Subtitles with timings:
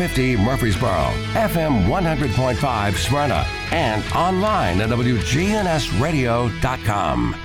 [0.00, 7.36] AM750 Murfreesboro, FM 100.5 Smyrna, and online at WGNSradio.com.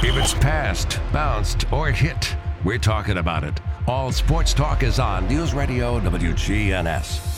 [0.00, 3.60] If it's passed, bounced, or hit, we're talking about it.
[3.86, 7.37] All sports talk is on News Radio WGNS.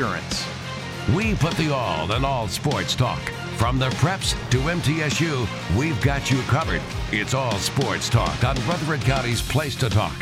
[1.15, 3.21] We put the all in all sports talk.
[3.57, 6.81] From the preps to MTSU, we've got you covered.
[7.11, 10.15] It's all sports talk on Rutherford County's Place to Talk.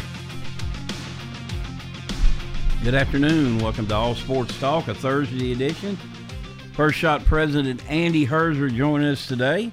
[2.84, 3.60] Good afternoon.
[3.60, 5.98] Welcome to All Sports Talk, a Thursday edition.
[6.74, 9.72] First Shot President Andy Herzer joining us today.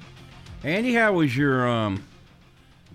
[0.62, 2.04] Andy, how was your um,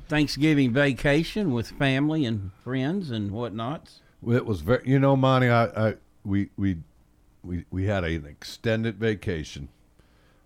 [0.08, 4.00] Thanksgiving vacation with family and friends and whatnots?
[4.26, 5.50] It was very, you know, Monty.
[5.50, 6.78] I, I we we
[7.44, 9.70] we we had an extended vacation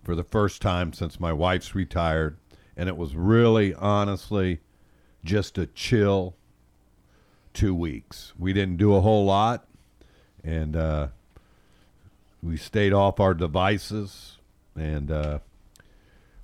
[0.02, 2.36] for the first time since my wife's retired,
[2.76, 4.60] and it was really, honestly,
[5.24, 6.36] just a chill
[7.52, 8.32] two weeks.
[8.38, 9.66] We didn't do a whole lot,
[10.44, 11.08] and uh,
[12.42, 14.38] we stayed off our devices
[14.76, 15.38] and uh,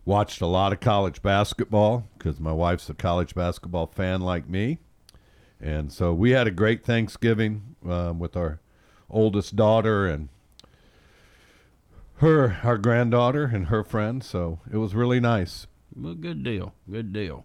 [0.05, 4.79] watched a lot of college basketball because my wife's a college basketball fan like me.
[5.61, 8.59] And so we had a great Thanksgiving uh, with our
[9.09, 10.29] oldest daughter and
[12.23, 14.23] her, our granddaughter and her friend.
[14.25, 15.67] So it was really nice.
[15.95, 16.73] Well, good deal.
[16.91, 17.45] Good deal.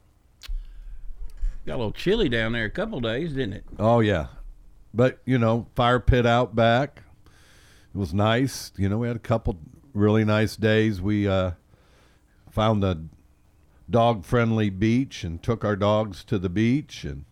[1.65, 3.65] Got a little chilly down there a couple days, didn't it?
[3.77, 4.27] Oh yeah,
[4.93, 7.03] but you know, fire pit out back.
[7.93, 8.71] It was nice.
[8.77, 9.57] You know, we had a couple
[9.93, 11.01] really nice days.
[11.01, 11.51] We uh,
[12.49, 13.01] found a
[13.89, 17.25] dog friendly beach and took our dogs to the beach, and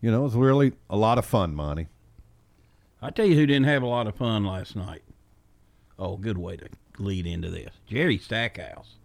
[0.00, 1.86] you know, it was really a lot of fun, Monty.
[3.00, 5.02] I tell you who didn't have a lot of fun last night.
[5.98, 7.74] Oh, good way to lead into this.
[7.86, 8.96] Jerry Stackhouse.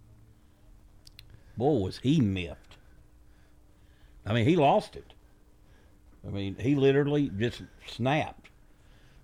[1.58, 2.78] Boy, was he miffed.
[4.26, 5.14] I mean, he lost it.
[6.26, 8.50] I mean, he literally just snapped.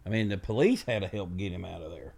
[0.05, 2.13] I mean, the police had to help get him out of there.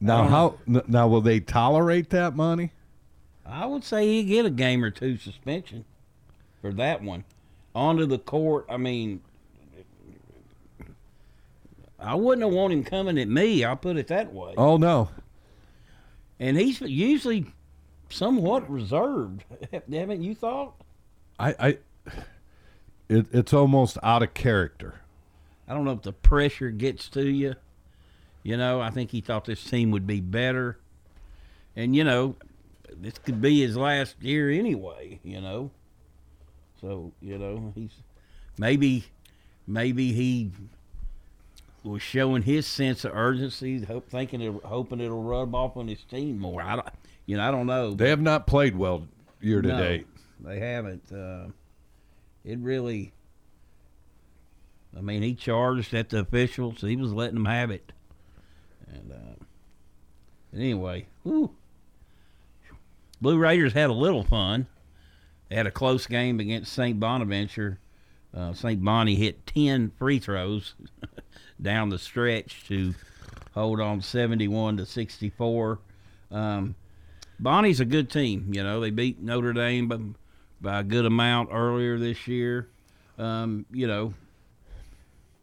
[0.00, 2.70] Now, how now will they tolerate that, money?
[3.44, 5.84] I would say he get a game or two suspension
[6.60, 7.24] for that one.
[7.74, 8.66] Onto the court.
[8.68, 9.22] I mean,
[11.98, 13.64] I wouldn't have wanted him coming at me.
[13.64, 14.54] I'll put it that way.
[14.56, 15.10] Oh no,
[16.38, 17.46] And he's usually
[18.08, 19.44] somewhat reserved.
[19.72, 20.74] Haven't you thought?
[21.38, 21.78] I, I
[23.08, 25.00] it, it's almost out of character.
[25.66, 27.54] I don't know if the pressure gets to you.
[28.42, 30.78] You know, I think he thought this team would be better.
[31.76, 32.36] And, you know,
[32.96, 35.70] this could be his last year anyway, you know.
[36.80, 37.92] So, you know, he's
[38.56, 39.06] maybe
[39.66, 40.50] maybe he
[41.82, 46.02] was showing his sense of urgency, hope, thinking, it, hoping it'll rub off on his
[46.04, 46.62] team more.
[46.62, 46.88] I don't,
[47.26, 47.94] you know, I don't know.
[47.94, 49.06] They have not played well
[49.40, 50.06] year to No, date.
[50.40, 51.12] They haven't.
[51.12, 51.48] Uh,
[52.44, 53.12] it really.
[54.96, 56.80] I mean, he charged at the officials.
[56.80, 57.92] He was letting them have it.
[58.88, 61.54] And uh, anyway, whew.
[63.20, 64.66] Blue Raiders had a little fun.
[65.48, 66.98] They had a close game against St.
[66.98, 67.78] Bonaventure.
[68.36, 68.82] Uh, St.
[68.84, 70.74] Bonnie hit 10 free throws
[71.62, 72.94] down the stretch to
[73.54, 75.78] hold on 71 to 64.
[76.30, 76.74] Um,
[77.40, 78.50] Bonnie's a good team.
[78.52, 79.98] You know, they beat Notre Dame by,
[80.60, 82.68] by a good amount earlier this year.
[83.18, 84.14] Um, you know.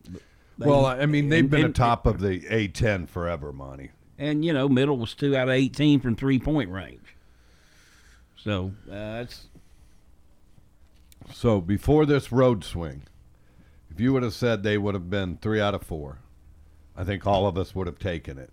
[0.10, 0.20] they-
[0.66, 3.92] well, I mean, they've and- been and- atop of the A10 forever, Monty.
[4.18, 7.16] And, you know, Middle was two out of 18 from three point range.
[8.38, 9.48] So uh, that's
[11.34, 13.04] So before this road swing,
[13.90, 16.20] if you would have said they would have been three out of four,
[16.96, 18.52] I think all of us would have taken it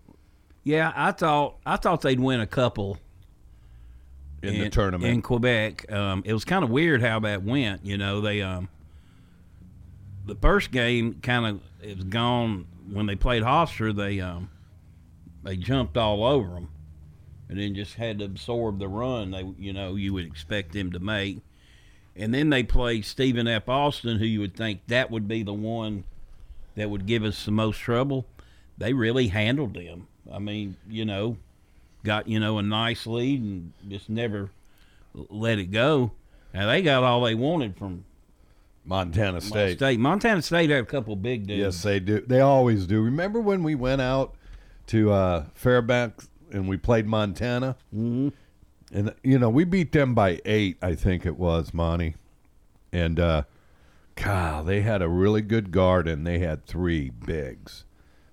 [0.64, 0.92] yeah.
[0.94, 2.98] I thought I thought they'd win a couple
[4.42, 5.12] in, the tournament.
[5.12, 5.90] in Quebec.
[5.92, 7.84] Um, it was kind of weird how that went.
[7.84, 8.69] You know, they um,
[10.26, 13.94] the first game kind of it was gone when they played Hofstra.
[13.94, 14.50] They um,
[15.42, 16.69] they jumped all over them,
[17.48, 19.30] and then just had to absorb the run.
[19.32, 21.40] They you know you would expect them to make,
[22.16, 23.68] and then they played Stephen F.
[23.68, 26.04] Austin, who you would think that would be the one
[26.74, 28.26] that would give us the most trouble.
[28.78, 30.08] They really handled them.
[30.32, 31.36] I mean, you know,
[32.04, 34.50] got you know a nice lead and just never
[35.14, 36.12] let it go.
[36.54, 38.04] Now they got all they wanted from
[38.84, 39.78] Montana State.
[39.78, 40.00] State.
[40.00, 41.76] Montana State had a couple big dudes.
[41.76, 42.20] Yes, they do.
[42.20, 43.02] They always do.
[43.02, 44.34] Remember when we went out
[44.88, 47.76] to uh, Fairbanks and we played Montana?
[47.94, 48.28] Mm-hmm.
[48.92, 52.14] And you know we beat them by eight, I think it was, Monty.
[52.92, 53.44] And uh,
[54.16, 57.84] God, they had a really good guard, and they had three bigs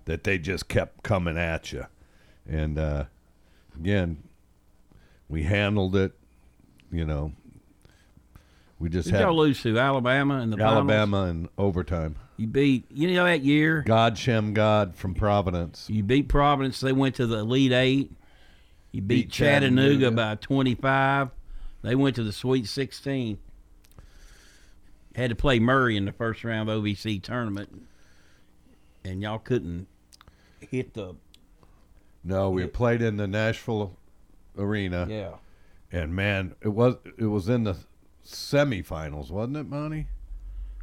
[0.05, 1.85] that they just kept coming at you.
[2.47, 3.05] And uh,
[3.75, 4.23] again,
[5.29, 6.11] we handled it.
[6.91, 7.31] You know,
[8.79, 10.75] we just Did had y'all lose to Alabama in the finals?
[10.75, 12.15] Alabama in overtime.
[12.37, 12.85] You beat.
[12.91, 13.83] You know that year.
[13.85, 15.87] God Shem God from Providence.
[15.89, 16.79] You beat Providence.
[16.79, 18.11] They went to the Elite Eight.
[18.91, 20.11] You beat, Beat Chattanooga, Chattanooga.
[20.11, 21.29] by 25.
[21.81, 23.37] They went to the Sweet 16.
[25.15, 27.83] Had to play Murray in the first round of OVC tournament,
[29.03, 29.87] and y'all couldn't
[30.59, 31.15] hit the
[32.23, 33.97] No, we played in the Nashville
[34.57, 35.35] arena, yeah.
[35.91, 37.77] and man, it was it was in the
[38.25, 40.07] semifinals, wasn't it, Monty?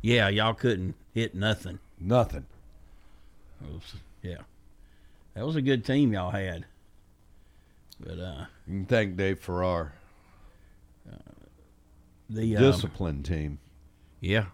[0.03, 1.79] Yeah, y'all couldn't hit nothing.
[1.99, 2.47] Nothing.
[3.63, 4.43] Was, yeah,
[5.35, 6.67] that was a good team y'all had.
[8.01, 9.93] But uh, You can thank Dave Farrar.
[12.29, 13.59] the um, Disciplined team.
[14.21, 14.47] Yeah.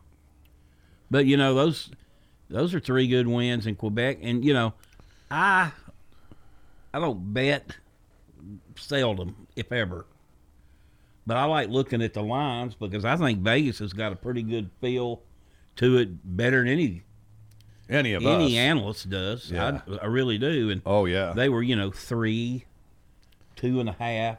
[1.11, 1.91] But you know those
[2.49, 4.75] those are three good wins in Quebec, and you know,
[5.31, 5.73] I
[6.93, 7.77] I don't bet
[8.77, 10.07] seldom, if ever.
[11.27, 14.43] But I like looking at the lines because I think Vegas has got a pretty
[14.43, 15.23] good feel
[15.77, 17.03] to it, better than any
[17.89, 18.63] Any of any us.
[18.63, 19.51] analyst does.
[19.51, 19.81] Yeah.
[19.89, 20.71] I, I really do.
[20.71, 21.33] And oh yeah.
[21.35, 22.65] they were, you know, three,
[23.57, 24.39] two and a half,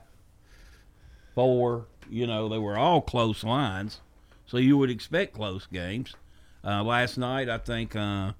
[1.35, 1.85] four.
[2.09, 4.01] You know, they were all close lines,
[4.45, 6.15] so you would expect close games.
[6.63, 8.33] Uh, last night, I think uh,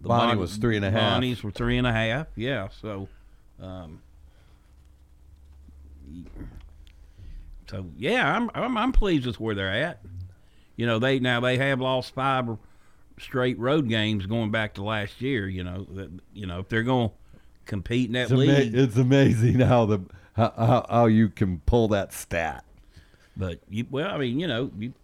[0.00, 1.20] the Bonnie Bon- was three and a half.
[1.20, 2.26] Bonnies were three and a half.
[2.36, 3.08] Yeah, so,
[3.60, 4.00] um,
[7.70, 10.00] so yeah, I'm, I'm I'm pleased with where they're at.
[10.76, 12.48] You know, they now they have lost five
[13.20, 15.48] straight road games going back to last year.
[15.48, 17.14] You know that you know if they're going to
[17.66, 20.00] compete in that it's, ama- it's amazing how the
[20.38, 22.64] how, how, how you can pull that stat.
[23.36, 24.94] But you, well, I mean, you know, you,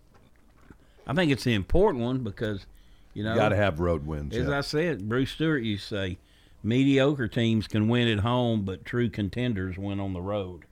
[1.07, 2.67] I think it's the important one because,
[3.13, 4.35] you know, You got to have road wins.
[4.37, 4.59] as yeah.
[4.59, 6.19] I said, Bruce Stewart used to say,
[6.63, 10.63] mediocre teams can win at home, but true contenders win on the road.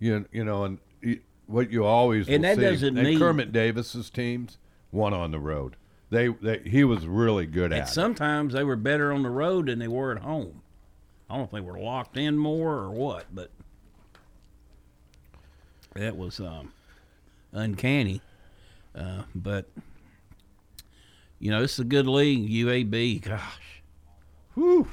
[0.00, 0.78] you, you know, and
[1.46, 4.58] what you always And that see, doesn't and mean- Kermit Davis's teams
[4.92, 5.76] won on the road.
[6.10, 7.88] They, they he was really good And at.
[7.88, 7.92] it.
[7.92, 10.62] sometimes they were better on the road than they were at home.
[11.30, 13.52] I don't know if they were locked in more or what, but
[15.94, 16.72] that was um,
[17.52, 18.20] uncanny.
[18.96, 19.68] Uh, but
[21.38, 22.50] you know, it's a good league.
[22.50, 23.82] UAB, gosh,
[24.54, 24.88] Whew.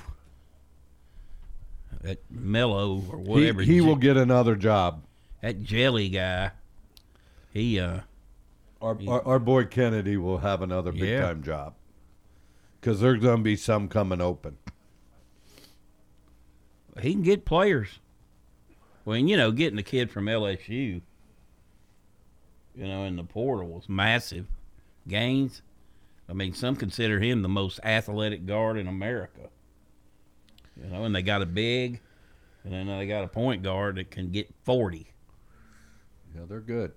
[2.01, 3.61] that Mello or whatever.
[3.63, 5.01] he Je- will get another job.
[5.41, 6.51] that jelly guy.
[7.51, 8.01] He uh,
[8.79, 11.21] Our, our, our boy Kennedy will have another big Yeah.
[11.29, 11.73] time job
[12.79, 14.57] because there's going to be some coming open.
[17.01, 17.99] He can get players.
[19.05, 21.01] Well, and, you know, getting a kid from LSU,
[22.75, 24.47] you know, in the portal was massive
[25.07, 25.61] gains.
[26.29, 29.49] I mean, some consider him the most athletic guard in America.
[30.75, 32.01] You know, and they got a big,
[32.63, 35.07] and then they got a point guard that can get forty.
[36.35, 36.91] Yeah, they're good.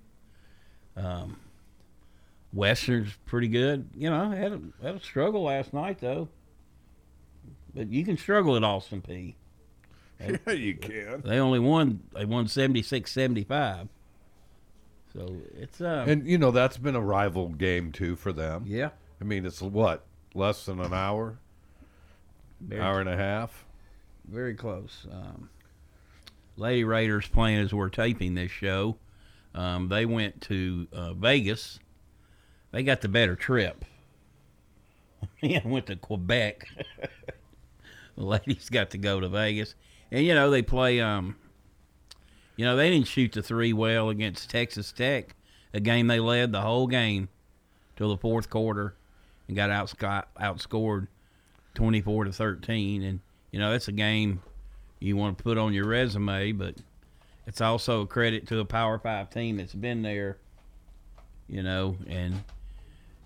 [0.96, 1.38] Um,
[2.52, 3.88] Western's pretty good.
[3.94, 6.28] You know, had a, had a struggle last night though.
[7.74, 9.34] But you can struggle at Austin Peay
[10.46, 11.22] Yeah, you can.
[11.24, 12.00] They only won.
[12.14, 13.88] They won 76-75.
[15.12, 16.04] So it's uh.
[16.06, 18.64] And you know that's been a rival game too for them.
[18.66, 18.90] yeah.
[19.20, 21.38] I mean, it's what less than an hour,
[22.60, 23.66] Very, hour and a half.
[24.26, 25.06] very close.
[25.10, 25.50] Um,
[26.56, 28.96] Lady Raiders playing as we're taping this show.
[29.54, 31.80] Um, they went to uh, Vegas.
[32.72, 33.84] They got the better trip.
[35.42, 36.68] yeah, went to Quebec.
[38.16, 39.74] the ladies got to go to Vegas,
[40.10, 41.00] and you know they play.
[41.00, 41.36] Um,
[42.56, 45.34] you know they didn't shoot the three well against Texas Tech,
[45.72, 47.30] a game they led the whole game
[47.96, 48.94] till the fourth quarter,
[49.48, 51.08] and got outsco- outscored
[51.74, 53.02] twenty four to thirteen.
[53.02, 54.42] And you know that's a game
[54.98, 56.74] you want to put on your resume, but
[57.46, 60.36] it's also a credit to a Power Five team that's been there.
[61.48, 62.44] You know, and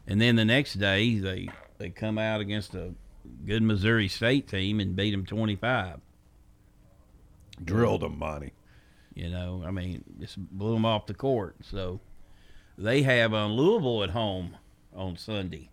[0.07, 1.49] and then the next day they
[1.79, 2.95] they come out against a
[3.45, 5.99] good Missouri State team and beat them twenty five.
[7.65, 8.53] Drilled them, Monty.
[9.15, 11.57] You know, I mean, just blew them off the court.
[11.63, 12.01] So
[12.77, 14.57] they have uh, Louisville at home
[14.95, 15.71] on Sunday.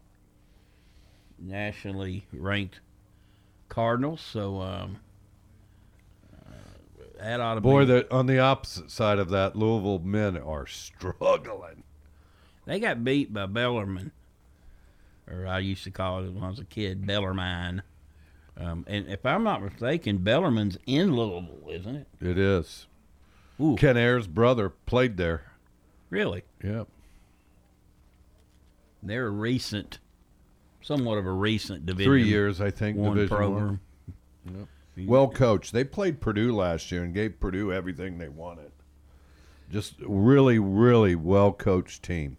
[1.39, 2.81] Nationally ranked
[3.67, 4.21] Cardinals.
[4.21, 4.97] So um,
[6.35, 7.85] uh, that ought to Boy, be.
[7.93, 11.83] that on the opposite side of that, Louisville men are struggling.
[12.65, 14.11] They got beat by Bellarmine,
[15.27, 17.81] or I used to call it when I was a kid, Bellarmine.
[18.57, 22.07] Um, and if I'm not mistaken, Bellarmine's in Louisville, isn't it?
[22.19, 22.87] It is.
[23.59, 25.51] Ooh, Ken Ayers' brother played there.
[26.09, 26.43] really?
[26.63, 26.87] Yep.
[29.03, 29.99] They're a recent,
[30.81, 32.09] somewhat of a recent division.
[32.11, 32.97] Three years, I think.
[32.97, 33.79] one Division program.
[34.43, 34.67] One.
[34.97, 35.71] Well coached.
[35.73, 38.71] They played Purdue last year and gave Purdue everything they wanted.
[39.71, 42.37] Just really, really well coached team.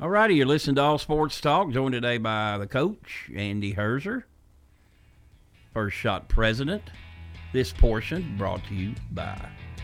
[0.00, 4.22] All righty, you're listening to All Sports Talk, joined today by the coach, Andy Herzer,
[5.74, 6.82] First Shot President.
[7.52, 9.38] This portion brought to you by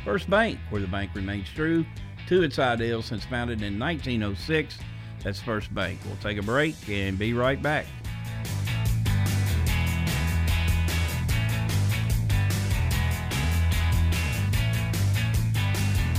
[0.07, 1.85] First Bank, where the bank remains true
[2.29, 4.79] to its ideals since founded in 1906.
[5.23, 6.01] That's First Bank.
[6.07, 7.85] We'll take a break and be right back.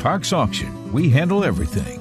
[0.00, 0.90] Parks Auction.
[0.92, 1.99] We handle everything.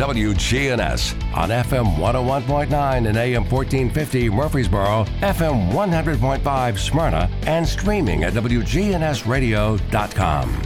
[0.00, 10.62] WGNS on FM 101.9 and AM 1450 Murfreesboro, FM 100.5 Smyrna, and streaming at WGNSradio.com.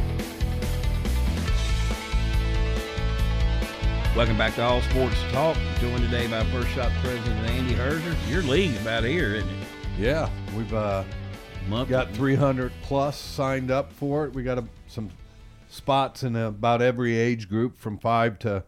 [4.15, 8.15] Welcome back to All Sports Talk, joined today by First Shot President Andy Herzer.
[8.31, 9.67] Your league's about here, isn't it?
[9.99, 11.03] Yeah, we've uh,
[11.67, 14.33] Month got 300 plus signed up for it.
[14.33, 15.11] We got a, some
[15.67, 18.63] spots in about every age group from 5 to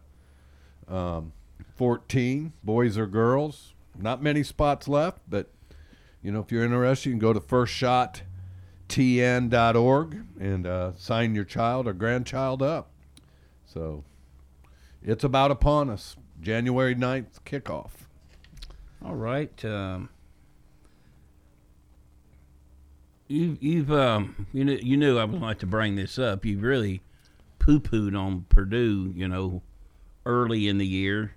[0.87, 1.33] um,
[1.75, 3.73] 14, boys or girls.
[3.97, 5.49] Not many spots left, but
[6.21, 11.87] you know, if you're interested, you can go to firstshottn.org and uh, sign your child
[11.87, 12.91] or grandchild up.
[13.65, 14.03] So
[15.03, 16.15] it's about upon us.
[16.39, 17.89] January 9th kickoff.
[19.03, 19.65] All right.
[19.65, 20.09] Um,
[23.27, 26.45] you, you've um, you knew you knew I would like to bring this up.
[26.45, 27.01] You've really
[27.59, 29.13] poo pooed on Purdue.
[29.15, 29.61] You know,
[30.27, 31.31] early in the year.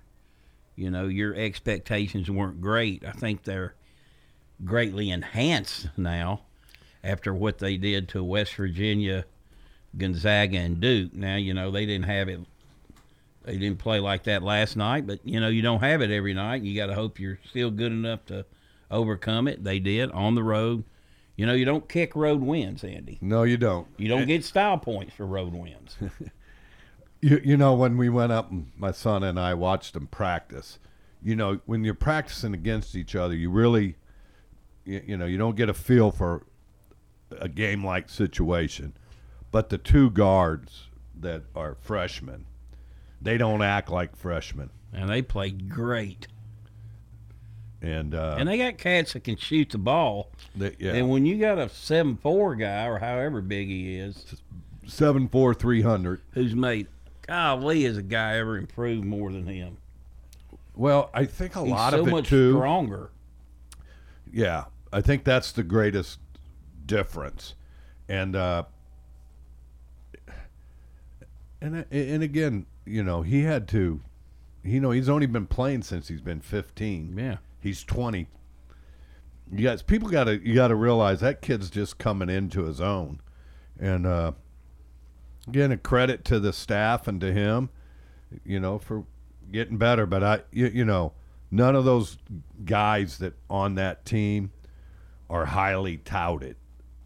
[0.75, 3.03] You know, your expectations weren't great.
[3.05, 3.73] I think they're
[4.63, 6.41] greatly enhanced now
[7.03, 9.25] after what they did to West Virginia,
[9.97, 11.13] Gonzaga, and Duke.
[11.13, 12.39] Now you know they didn't have it.
[13.43, 16.33] They didn't play like that last night, but you know you don't have it every
[16.33, 16.61] night.
[16.61, 18.45] You got to hope you're still good enough to
[18.89, 19.63] overcome it.
[19.63, 20.83] They did on the road.
[21.35, 23.17] You know you don't kick road wins, Andy.
[23.21, 23.87] No, you don't.
[23.97, 25.97] You don't get style points for road wins.
[27.21, 30.79] You, you know, when we went up, my son and I watched them practice.
[31.23, 33.95] You know, when you're practicing against each other, you really,
[34.85, 36.43] you, you know, you don't get a feel for
[37.39, 38.93] a game like situation.
[39.51, 40.87] But the two guards
[41.19, 42.45] that are freshmen,
[43.21, 44.71] they don't act like freshmen.
[44.93, 46.27] and they played great.
[47.83, 50.31] And, uh, And they got cats that can shoot the ball.
[50.55, 54.35] yeah, And when you got a seven four guy or however big he is,
[54.87, 56.21] seven four three hundred.
[56.31, 56.87] who's made
[57.31, 59.77] golly, has a guy ever improved more than him?
[60.75, 62.53] Well, I think a He's lot so of it much too.
[62.53, 63.09] stronger.
[64.31, 66.19] Yeah, I think that's the greatest
[66.85, 67.55] difference,
[68.09, 68.63] and uh,
[71.61, 74.01] and and again, you know, he had to,
[74.63, 77.15] you know, he's only been playing since he's been fifteen.
[77.17, 78.27] Yeah, he's twenty.
[79.53, 82.79] You guys, people got to you got to realize that kid's just coming into his
[82.79, 83.21] own,
[83.79, 84.31] and uh,
[85.51, 87.69] again, a credit to the staff and to him,
[88.45, 89.03] you know, for
[89.51, 90.05] getting better.
[90.05, 91.13] But I, you, you know,
[91.51, 92.17] none of those
[92.63, 94.51] guys that on that team
[95.29, 96.55] are highly touted.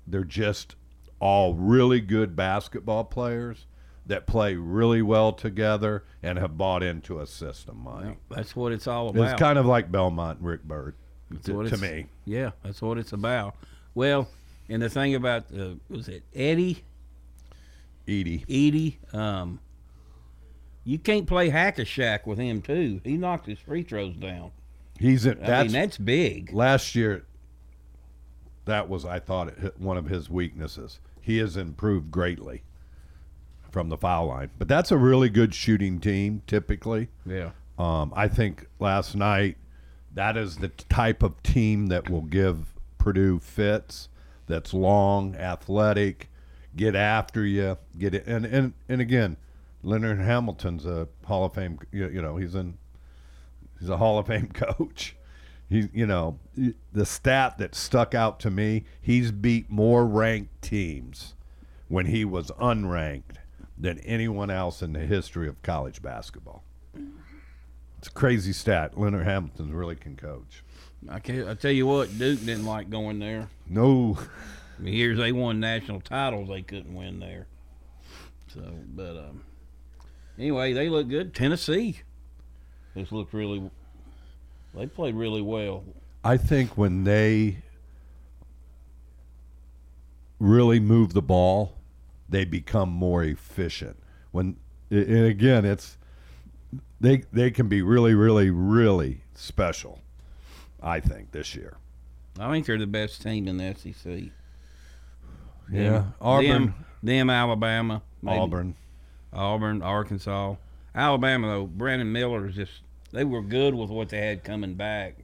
[0.06, 0.76] They're just
[1.20, 3.66] all really good basketball players
[4.06, 8.18] that play really well together and have bought into a system, Mike.
[8.30, 9.32] That's what it's all about.
[9.32, 10.94] It's kind of like Belmont and Rick Byrd
[11.32, 12.06] That's to, to me.
[12.26, 13.56] Yeah, that's what it's about.
[13.96, 14.28] Well,
[14.70, 16.84] and the thing about uh, was it Eddie?
[18.08, 18.46] Edey.
[18.48, 19.14] Edey.
[19.14, 19.60] Um,
[20.84, 23.02] you can't play hack a shack with him too.
[23.04, 24.52] He knocked his free throws down.
[25.00, 26.54] He's a, I that's mean, that's big.
[26.54, 27.26] Last year,
[28.66, 31.00] that was I thought it, one of his weaknesses.
[31.22, 32.64] He has improved greatly
[33.72, 37.10] from the foul line, but that's a really good shooting team typically.
[37.26, 37.52] Yeah.
[37.78, 39.58] Um, I think last night
[40.14, 44.08] that is the type of team that will give Purdue fits.
[44.48, 46.30] That's long, athletic,
[46.76, 49.38] get after you, get it, and and and again,
[49.84, 51.80] Leonard Hamilton's a Hall of Fame.
[51.92, 52.78] You, you know, he's in,
[53.80, 55.16] he's a Hall of Fame coach.
[55.68, 56.40] He, you know,
[56.94, 61.34] the stat that stuck out to me, he's beat more ranked teams
[61.88, 63.38] when he was unranked
[63.78, 66.64] than anyone else in the history of college basketball.
[67.98, 68.98] It's a crazy stat.
[68.98, 70.64] Leonard Hamilton really can coach.
[71.10, 73.50] I can I tell you what, Duke didn't like going there.
[73.68, 74.18] No.
[74.78, 77.48] I mean, years they won national titles, they couldn't win there.
[78.54, 78.62] So,
[78.96, 79.44] but um,
[80.38, 81.34] anyway, they look good.
[81.34, 82.02] Tennessee,
[82.96, 83.70] just looked really.
[84.74, 85.84] They played really well.
[86.24, 87.58] I think when they
[90.40, 91.76] really move the ball,
[92.28, 93.98] they become more efficient.
[94.32, 94.58] When
[94.90, 95.98] and again, it's
[97.00, 100.02] they they can be really, really, really special.
[100.82, 101.78] I think this year.
[102.40, 104.32] I think they're the best team in the SEC.
[105.72, 106.48] Yeah, Them- Auburn.
[106.48, 106.74] them,
[107.04, 108.38] them Alabama, maybe.
[108.38, 108.76] Auburn.
[109.34, 110.56] Auburn, Arkansas,
[110.94, 111.48] Alabama.
[111.48, 112.72] Though Brandon Miller is just
[113.12, 115.16] they were good with what they had coming back.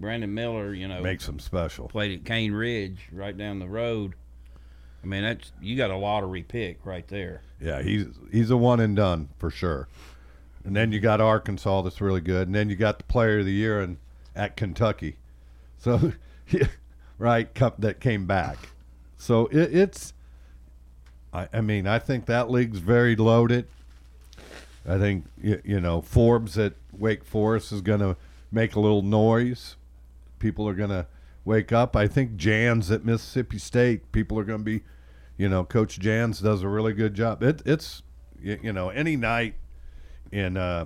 [0.00, 1.88] Brandon Miller, you know, Makes them special.
[1.88, 4.14] played at Cane Ridge, right down the road.
[5.02, 7.42] I mean, that's you got a lottery pick right there.
[7.60, 9.88] Yeah, he's he's a one and done for sure.
[10.64, 13.44] And then you got Arkansas that's really good, and then you got the Player of
[13.44, 13.98] the Year in,
[14.34, 15.16] at Kentucky.
[15.76, 16.12] So,
[17.18, 18.56] right, cup that came back.
[19.24, 20.12] So it, it's.
[21.32, 23.66] I, I mean, I think that league's very loaded.
[24.86, 28.18] I think you, you know Forbes at Wake Forest is going to
[28.52, 29.76] make a little noise.
[30.38, 31.06] People are going to
[31.46, 31.96] wake up.
[31.96, 34.12] I think Jans at Mississippi State.
[34.12, 34.82] People are going to be,
[35.38, 37.42] you know, Coach Jans does a really good job.
[37.42, 38.02] It, it's
[38.42, 39.54] you, you know any night
[40.32, 40.84] in uh,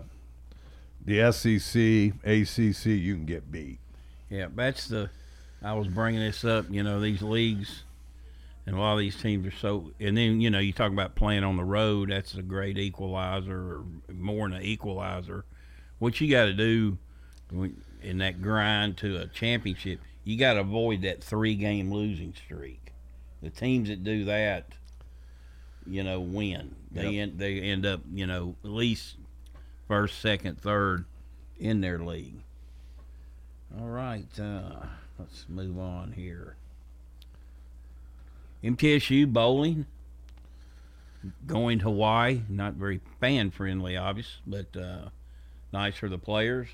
[1.05, 3.81] the SEC, ACC, you can get beat.
[4.31, 5.11] Yeah, that's the.
[5.61, 6.66] I was bringing this up.
[6.70, 7.83] You know, these leagues,
[8.68, 9.92] and a lot of these teams are so.
[9.98, 12.11] And then you know, you talk about playing on the road.
[12.11, 15.46] That's a great equalizer, or more than an equalizer.
[15.98, 16.98] What you got to do
[18.02, 22.92] in that grind to a championship, you got to avoid that three-game losing streak.
[23.42, 24.66] The teams that do that,
[25.87, 26.74] you know, win.
[26.92, 27.22] They Yep.
[27.22, 29.16] end, they end up, you know, at least
[29.88, 31.07] first, second, third
[31.59, 32.42] in their league.
[33.81, 34.85] All right, uh,
[35.18, 36.58] let's move on here.
[38.62, 39.87] MTSU bowling
[41.47, 45.09] going to Hawaii, not very fan friendly, obvious, but uh,
[45.73, 46.68] nice for the players.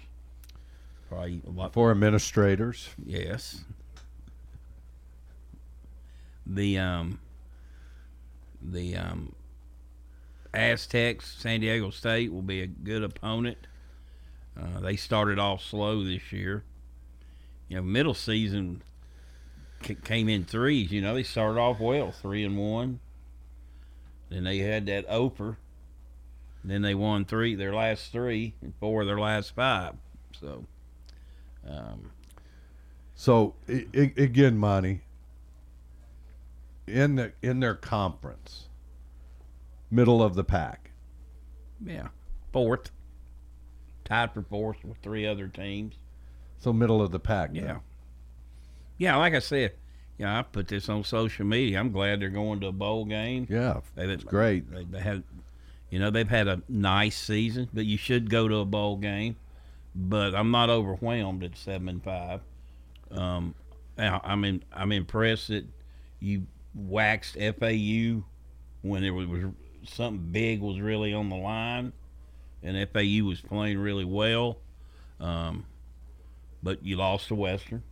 [1.09, 3.65] Probably a lot For administrators, Yes.
[6.47, 7.21] The um
[8.61, 9.35] the um
[10.53, 13.59] Aztecs, San Diego State will be a good opponent.
[14.59, 16.63] Uh, they started off slow this year.
[17.69, 18.83] You know, middle season
[20.05, 20.91] came in threes.
[20.91, 23.01] You know, they started off well, three and one.
[24.31, 25.57] Then they had that oper.
[26.65, 29.95] Then they won three, their last three, and four of their last five.
[30.41, 30.65] So,
[31.69, 32.11] um,
[33.15, 35.03] So I, I, again, Monty,
[36.87, 38.69] in the in their conference,
[39.91, 40.91] middle of the pack.
[41.85, 42.09] Yeah,
[42.53, 42.91] fourth,
[44.05, 45.95] tied for fourth with three other teams.
[46.59, 47.51] So middle of the pack.
[47.53, 47.79] Yeah,
[48.99, 49.17] yeah.
[49.17, 49.73] Like I said,
[50.19, 51.81] yeah, I put this on social media.
[51.81, 53.47] I'm glad they're going to a bowl game.
[53.51, 54.71] Yeah, They, it's great.
[54.71, 55.23] They, they had,
[55.91, 59.37] You know, they've had a nice season, but you should go to a bowl game.
[59.95, 62.41] But I'm not overwhelmed at seven and five.
[63.11, 63.55] Um,
[63.99, 65.65] I- I'm in, I'm impressed that
[66.21, 68.25] you waxed FAU
[68.83, 69.45] when there was, was
[69.85, 71.93] something big was really on the line,
[72.63, 74.59] and FAU was playing really well.
[75.21, 75.65] Um,
[76.63, 77.83] but you lost to Western.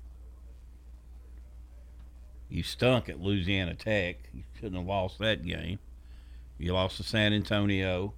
[2.52, 4.28] You stunk at Louisiana Tech.
[4.34, 5.78] You shouldn't have lost that game.
[6.58, 8.12] You lost to San Antonio.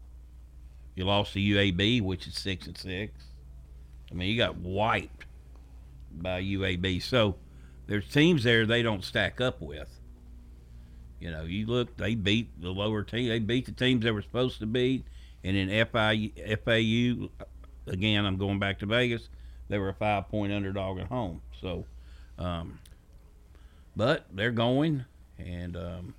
[0.96, 3.12] You lost to UAB, which is six and six.
[4.10, 5.26] I mean, you got wiped
[6.10, 7.00] by UAB.
[7.00, 7.36] So
[7.86, 10.00] there's teams there they don't stack up with.
[11.20, 13.28] You know, you look, they beat the lower team.
[13.28, 15.04] They beat the teams they were supposed to beat.
[15.44, 16.32] And in FIU,
[16.64, 17.46] FAU,
[17.86, 19.28] again, I'm going back to Vegas,
[19.68, 21.40] they were a five point underdog at home.
[21.60, 21.84] So,
[22.36, 22.80] um,
[23.96, 25.04] but they're going.
[25.38, 26.14] And um,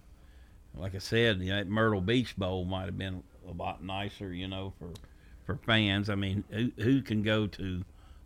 [0.76, 4.34] like I said, you know, that Myrtle Beach Bowl might have been a lot nicer,
[4.34, 4.90] you know, for,
[5.46, 6.10] for fans.
[6.10, 7.84] I mean, who, who can go to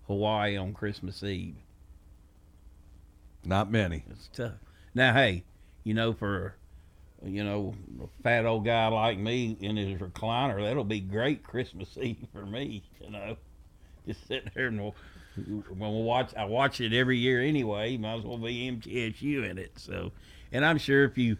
[0.07, 1.55] Hawaii on Christmas Eve?
[3.45, 4.03] Not many.
[4.09, 4.53] It's tough.
[4.93, 5.43] Now, hey,
[5.83, 6.55] you know, for
[7.23, 11.97] you know a fat old guy like me in his recliner, that'll be great Christmas
[12.01, 12.83] Eve for me.
[13.01, 13.37] You know,
[14.05, 14.93] just sitting there and
[15.47, 16.33] we'll, we'll watch.
[16.35, 17.97] I watch it every year anyway.
[17.97, 19.71] Might as well be MTSU in it.
[19.77, 20.11] So,
[20.51, 21.37] and I'm sure if you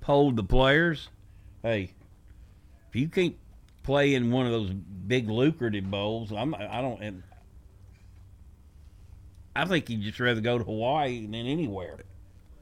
[0.00, 1.08] polled the players,
[1.62, 1.92] hey,
[2.88, 3.36] if you can't
[3.82, 7.22] play in one of those big lucrative bowls, I'm I don't and
[9.56, 11.98] I think you'd just rather go to Hawaii than anywhere.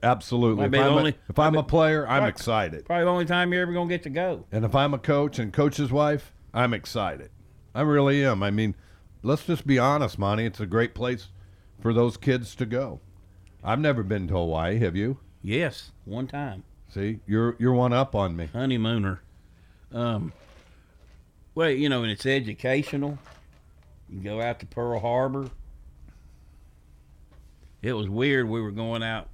[0.02, 0.64] Absolutely.
[0.66, 2.84] If I'm, only- a, if I'm a player, I'm excited.
[2.84, 4.44] Probably the only time you're ever gonna get to go.
[4.50, 7.30] And if I'm a coach and coach's wife, I'm excited.
[7.74, 8.42] I really am.
[8.42, 8.74] I mean,
[9.22, 10.44] let's just be honest, Monty.
[10.44, 11.28] It's a great place
[11.80, 13.00] for those kids to go.
[13.64, 14.78] I've never been to Hawaii.
[14.80, 15.18] Have you?
[15.42, 16.64] Yes, one time.
[16.88, 18.48] See, you're you're one up on me.
[18.52, 19.22] Honeymooner.
[19.92, 20.32] Um,
[21.54, 23.18] well, you know, and it's educational.
[24.08, 25.50] You can go out to Pearl Harbor.
[27.80, 28.48] It was weird.
[28.48, 29.28] We were going out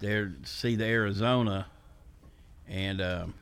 [0.00, 1.66] there to see the Arizona,
[2.68, 3.34] and um,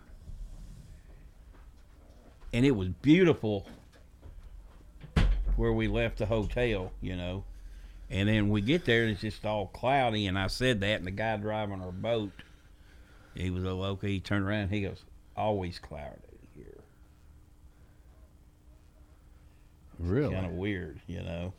[2.52, 3.66] and it was beautiful
[5.56, 6.92] where we left the hotel.
[7.00, 7.44] You know,
[8.10, 10.26] and then we get there and it's just all cloudy.
[10.26, 12.32] And I said that, and the guy driving our boat,
[13.34, 14.08] he was a local.
[14.08, 14.68] He turned around.
[14.68, 15.04] He goes,
[15.36, 16.18] "Always cloudy
[16.54, 16.80] here."
[19.98, 20.34] Really?
[20.34, 21.54] Kind of weird, you know.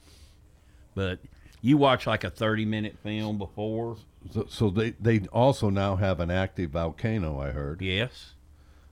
[0.94, 1.20] But
[1.62, 3.98] you watch like a thirty-minute film before.
[4.32, 7.40] So, so they they also now have an active volcano.
[7.40, 7.82] I heard.
[7.82, 8.34] Yes.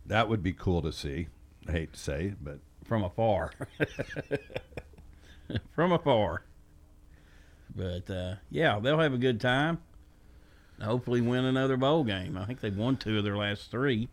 [0.07, 1.27] That would be cool to see.
[1.67, 3.51] I hate to say it, but from afar.
[5.75, 6.43] from afar.
[7.75, 9.79] But uh, yeah, they'll have a good time.
[10.81, 12.37] Hopefully, win another bowl game.
[12.37, 14.09] I think they've won two of their last three.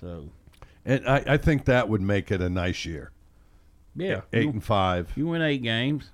[0.00, 0.28] So
[0.84, 3.10] and I, I think that would make it a nice year.
[3.96, 5.12] yeah, Eight you- and five.
[5.16, 6.10] You win eight games.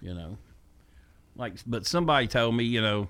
[0.00, 0.36] You know,
[1.36, 3.08] like, but somebody told me, you know,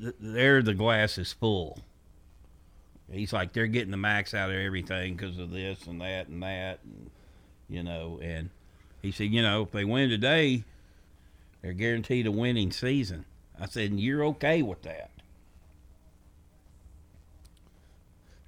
[0.00, 1.78] th- there the glass is full.
[3.10, 6.42] He's like they're getting the max out of everything because of this and that and
[6.44, 7.10] that, and
[7.68, 8.18] you know.
[8.22, 8.50] And
[9.02, 10.64] he said, you know, if they win today,
[11.62, 13.24] they're guaranteed a winning season.
[13.60, 15.10] I said, and you're okay with that.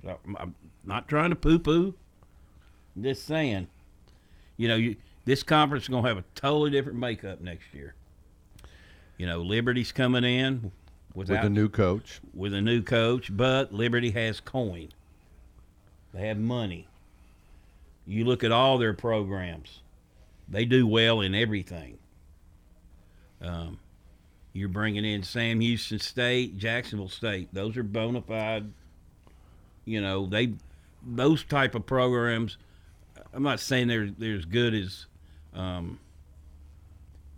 [0.02, 0.54] So, I'm-
[0.84, 1.94] not trying to poo-poo.
[2.96, 3.68] I'm just saying,
[4.56, 7.94] you know, you, this conference is going to have a totally different makeup next year.
[9.18, 10.72] You know, Liberty's coming in
[11.14, 12.20] without, with a new coach.
[12.32, 14.88] with a new coach, but Liberty has coin.
[16.14, 16.87] They have money.
[18.08, 19.80] You look at all their programs;
[20.48, 21.98] they do well in everything.
[23.42, 23.78] Um,
[24.54, 28.72] you're bringing in Sam Houston State, Jacksonville State; those are bona fide.
[29.84, 30.54] You know, they
[31.06, 32.56] those type of programs.
[33.32, 35.06] I'm not saying they're they're as good as
[35.52, 36.00] um,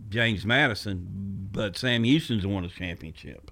[0.09, 3.51] James Madison, but Sam Houston's won a championship.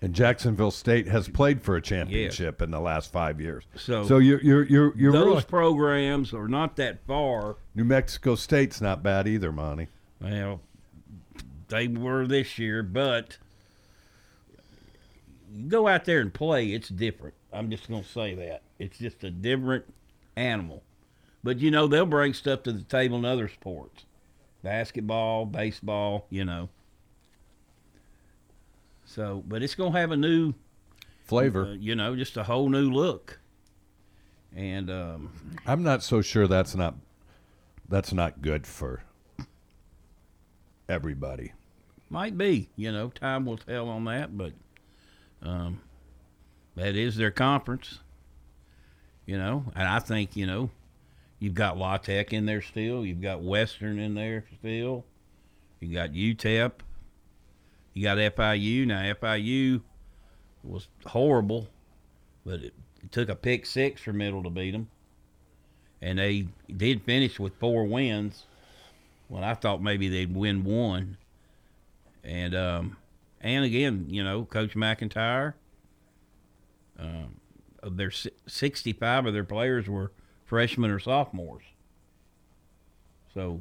[0.00, 3.64] And Jacksonville State has played for a championship in the last five years.
[3.76, 7.56] So- so you're you're you're, you're Those really, programs are not that far.
[7.74, 9.88] New Mexico State's not bad either, Monty.
[10.20, 10.60] Well,
[11.68, 13.38] they were this year, but
[15.52, 17.34] you go out there and play, it's different.
[17.52, 18.62] I'm just going to say that.
[18.78, 19.84] It's just a different
[20.36, 20.82] animal.
[21.42, 24.04] But, you know, they'll bring stuff to the table in other sports
[24.62, 26.68] basketball, baseball, you know.
[29.08, 30.52] So, but it's going to have a new
[31.24, 31.68] Flavor.
[31.68, 33.40] uh, you know, just a whole new look.
[34.54, 35.32] And, um,
[35.66, 36.94] I'm not so sure that's not
[37.88, 39.02] that's not good for
[40.90, 41.52] everybody.
[42.10, 44.52] Might be, you know, time will tell on that, but
[45.42, 45.80] um,
[46.76, 48.00] that is their conference.
[49.24, 50.70] You know, and I think you know,
[51.38, 53.06] you've got La Tech in there still.
[53.06, 55.04] You've got Western in there still.
[55.80, 56.72] You got UTEP.
[57.94, 58.86] You got FIU.
[58.86, 59.82] Now FIU
[60.62, 61.68] was horrible,
[62.44, 62.74] but it,
[63.12, 64.88] took a pick six for Middle to beat them,
[66.02, 68.44] and they did finish with four wins.
[69.28, 71.16] Well, I thought maybe they'd win one,
[72.24, 72.96] and um,
[73.40, 75.54] and again, you know, Coach MacIntyre.
[76.98, 77.38] Um,
[77.82, 80.12] of their 65 of their players were
[80.44, 81.64] freshmen or sophomores.
[83.34, 83.60] So,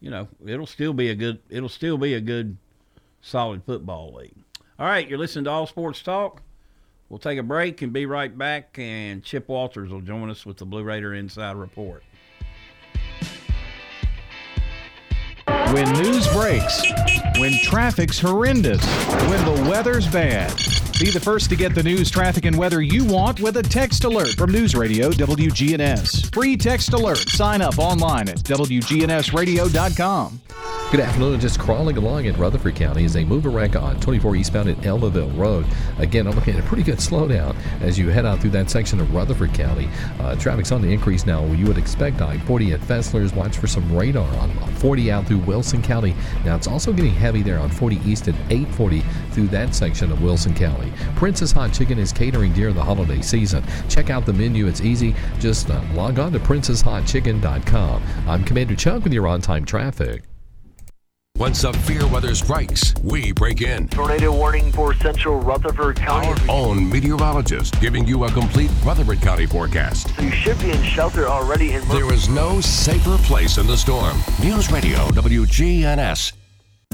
[0.00, 2.56] you know, it'll still be a good it'll still be a good
[3.20, 4.36] solid football league.
[4.78, 6.42] All right, you're listening to All Sports Talk.
[7.08, 10.58] We'll take a break and be right back and Chip Walters will join us with
[10.58, 12.04] the Blue Raider Inside Report.
[15.72, 16.82] When news breaks,
[17.38, 18.84] when traffic's horrendous,
[19.28, 20.52] when the weather's bad.
[21.00, 24.04] Be the first to get the news, traffic, and weather you want with a text
[24.04, 26.32] alert from News Radio WGNS.
[26.34, 27.18] Free text alert.
[27.18, 30.40] Sign up online at WGNSradio.com.
[30.90, 31.38] Good afternoon.
[31.38, 35.64] Just crawling along in Rutherford County move a wreck on 24 eastbound at Almaville Road.
[35.98, 38.98] Again, I'm looking at a pretty good slowdown as you head out through that section
[38.98, 39.88] of Rutherford County.
[40.18, 41.44] Uh, traffic's on the increase now.
[41.44, 43.32] You would expect I-40 at Fessler's.
[43.32, 46.16] Watch for some radar on 40 out through Wilson County.
[46.44, 49.00] Now it's also getting heavy there on 40 east at 840
[49.30, 50.92] through that section of Wilson County.
[51.14, 53.62] Princess Hot Chicken is catering during the holiday season.
[53.88, 54.66] Check out the menu.
[54.66, 55.14] It's easy.
[55.38, 58.02] Just uh, log on to princesshotchicken.com.
[58.26, 60.24] I'm Commander Chuck with your on-time traffic.
[61.40, 63.88] When severe weather strikes, we break in.
[63.88, 66.28] Tornado warning for central Rutherford County.
[66.28, 70.14] Our own meteorologist giving you a complete Rutherford County forecast.
[70.16, 73.78] So you should be in shelter already in There is no safer place in the
[73.78, 74.18] storm.
[74.42, 76.34] News Radio WGNS.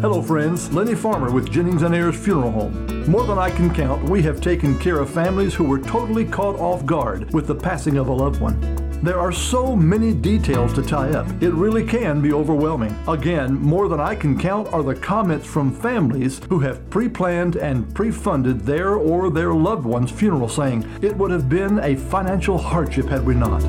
[0.00, 0.72] Hello, friends.
[0.72, 3.10] Lenny Farmer with Jennings and Ayers Funeral Home.
[3.10, 6.60] More than I can count, we have taken care of families who were totally caught
[6.60, 8.85] off guard with the passing of a loved one.
[9.02, 12.96] There are so many details to tie up, it really can be overwhelming.
[13.06, 17.56] Again, more than I can count are the comments from families who have pre planned
[17.56, 21.96] and pre funded their or their loved one's funeral, saying, It would have been a
[21.96, 23.62] financial hardship had we not.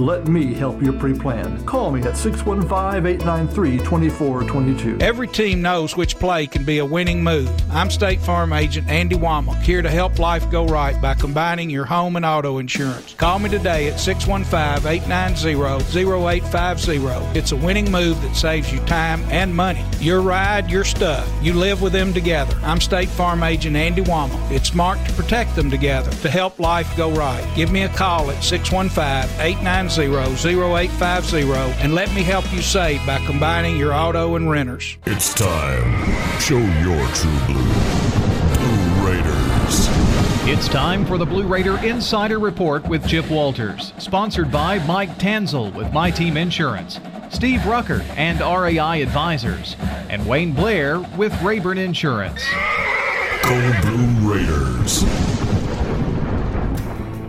[0.00, 1.62] Let me help you pre plan.
[1.66, 4.96] Call me at 615 893 2422.
[4.98, 7.50] Every team knows which play can be a winning move.
[7.70, 11.84] I'm State Farm Agent Andy Womack, here to help life go right by combining your
[11.84, 13.12] home and auto insurance.
[13.12, 15.54] Call me today at 615 890
[16.00, 17.38] 0850.
[17.38, 19.84] It's a winning move that saves you time and money.
[19.98, 21.30] Your ride, your stuff.
[21.42, 22.58] You live with them together.
[22.62, 24.50] I'm State Farm Agent Andy Womack.
[24.50, 27.46] It's smart to protect them together to help life go right.
[27.54, 31.50] Give me a call at 615 890 0850
[31.82, 34.96] and let me help you save by combining your auto and renters.
[35.06, 36.40] It's time.
[36.40, 37.64] Show your true blue.
[38.54, 39.88] Blue Raiders.
[40.48, 45.74] It's time for the Blue Raider Insider Report with Chip Walters, sponsored by Mike Tanzel
[45.74, 47.00] with My Team Insurance,
[47.30, 49.76] Steve Rucker and RAI Advisors,
[50.08, 52.42] and Wayne Blair with Rayburn Insurance.
[53.42, 55.29] Go Blue Raiders.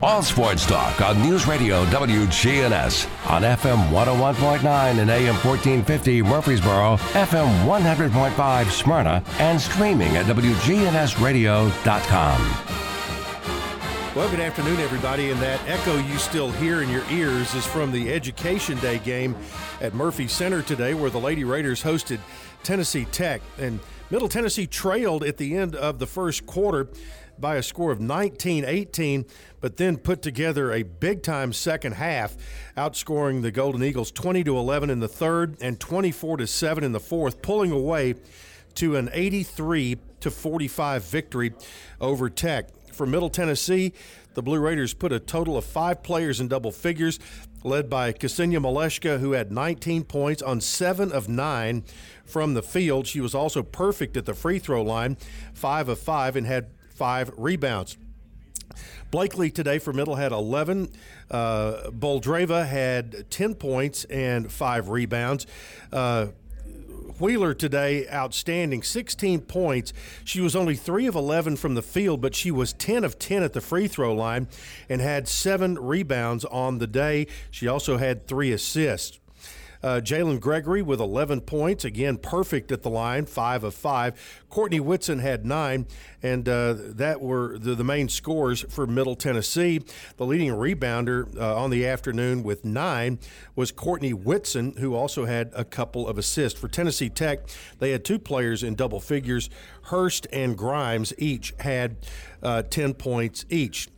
[0.00, 7.66] All Sports Talk on News Radio WGNS on FM 101.9 and AM 1450 Murfreesboro, FM
[7.66, 12.40] 100.5 Smyrna, and streaming at WGNSradio.com.
[14.14, 15.32] Well, good afternoon, everybody.
[15.32, 19.34] And that echo you still hear in your ears is from the Education Day game
[19.80, 22.20] at Murphy Center today, where the Lady Raiders hosted
[22.62, 23.42] Tennessee Tech.
[23.58, 23.80] And
[24.10, 26.86] Middle Tennessee trailed at the end of the first quarter
[27.40, 29.24] by a score of 19 18,
[29.60, 32.36] but then put together a big time second half,
[32.76, 36.92] outscoring the Golden Eagles 20 to 11 in the third and 24 to 7 in
[36.92, 38.14] the fourth, pulling away
[38.74, 41.52] to an 83 to 45 victory
[42.00, 42.70] over Tech.
[42.92, 43.92] For Middle Tennessee,
[44.34, 47.18] the Blue Raiders put a total of five players in double figures,
[47.64, 51.84] led by Ksenia Malashka, who had 19 points on seven of nine
[52.24, 53.06] from the field.
[53.06, 55.16] She was also perfect at the free throw line,
[55.54, 57.96] five of five, and had five rebounds.
[59.12, 60.90] Blakely today for Middle had 11.
[61.30, 65.46] Uh, Boldyreva had 10 points and five rebounds.
[65.92, 66.26] Uh,
[67.20, 69.92] Wheeler today, outstanding, 16 points.
[70.24, 73.42] She was only 3 of 11 from the field, but she was 10 of 10
[73.42, 74.48] at the free throw line
[74.88, 77.28] and had seven rebounds on the day.
[77.50, 79.20] She also had three assists.
[79.82, 84.44] Uh, Jalynn Gregory with 11 points, again perfect at the line, five of five.
[84.48, 85.86] Courtney Whitson had nine,
[86.22, 89.80] and uh, that were the, the, main scores for Middle Tennessee.
[90.16, 93.18] The leading rebounder uh, on the afternoon with nine
[93.54, 96.58] was Courtney Whitson, who also had a couple of assists.
[96.58, 97.40] For Tennessee Tech,
[97.78, 99.48] they had two players in double figures.
[99.82, 101.96] Hurst and Grimes each had
[102.42, 103.88] uh, 10 points each.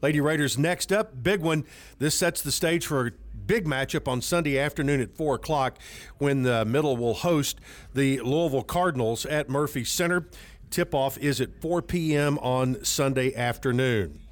[0.00, 1.64] Lady Raiders next up, big one.
[1.98, 3.12] This sets the stage for
[3.46, 5.78] big matchup on Sunday afternoon at 4 o'clock
[6.18, 7.60] when the Middle will host
[7.94, 10.26] the Louisville Cardinals at Murphy Center.
[10.70, 12.38] Tip off is at 4 p.m.
[12.38, 14.23] on Sunday afternoon.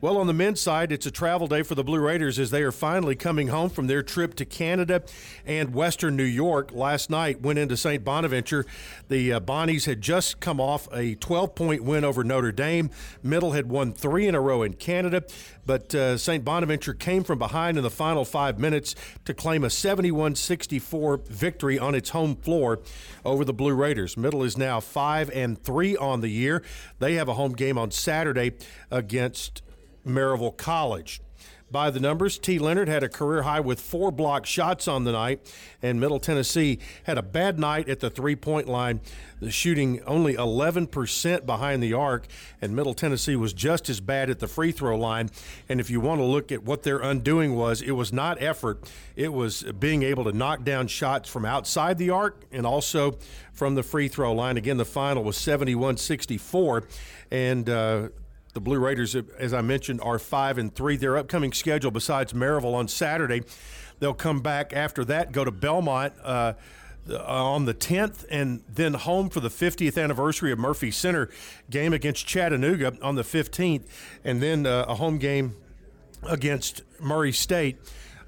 [0.00, 2.62] Well, on the men's side, it's a travel day for the Blue Raiders as they
[2.62, 5.02] are finally coming home from their trip to Canada
[5.44, 6.70] and Western New York.
[6.72, 8.04] Last night, went into St.
[8.04, 8.64] Bonaventure.
[9.08, 12.90] The uh, Bonnies had just come off a 12 point win over Notre Dame.
[13.24, 15.24] Middle had won three in a row in Canada,
[15.66, 16.44] but uh, St.
[16.44, 21.76] Bonaventure came from behind in the final five minutes to claim a 71 64 victory
[21.76, 22.78] on its home floor
[23.24, 24.16] over the Blue Raiders.
[24.16, 26.62] Middle is now 5 and 3 on the year.
[27.00, 28.52] They have a home game on Saturday
[28.92, 29.62] against
[30.06, 31.20] Maryville College.
[31.70, 32.58] By the numbers, T.
[32.58, 36.78] Leonard had a career high with four block shots on the night, and Middle Tennessee
[37.02, 39.02] had a bad night at the three point line,
[39.50, 42.26] shooting only 11% behind the arc,
[42.62, 45.28] and Middle Tennessee was just as bad at the free throw line.
[45.68, 48.90] And if you want to look at what their undoing was, it was not effort,
[49.14, 53.18] it was being able to knock down shots from outside the arc and also
[53.52, 54.56] from the free throw line.
[54.56, 56.84] Again, the final was 71 64,
[57.30, 58.08] and uh,
[58.58, 60.96] the Blue Raiders, as I mentioned, are five and three.
[60.96, 63.42] Their upcoming schedule, besides Maryville on Saturday,
[64.00, 66.12] they'll come back after that, go to Belmont.
[66.22, 66.54] Uh,
[67.24, 71.30] on the 10th, and then home for the 50th anniversary of Murphy Center
[71.70, 73.84] game against Chattanooga on the 15th,
[74.24, 75.56] and then uh, a home game
[76.28, 77.78] against Murray State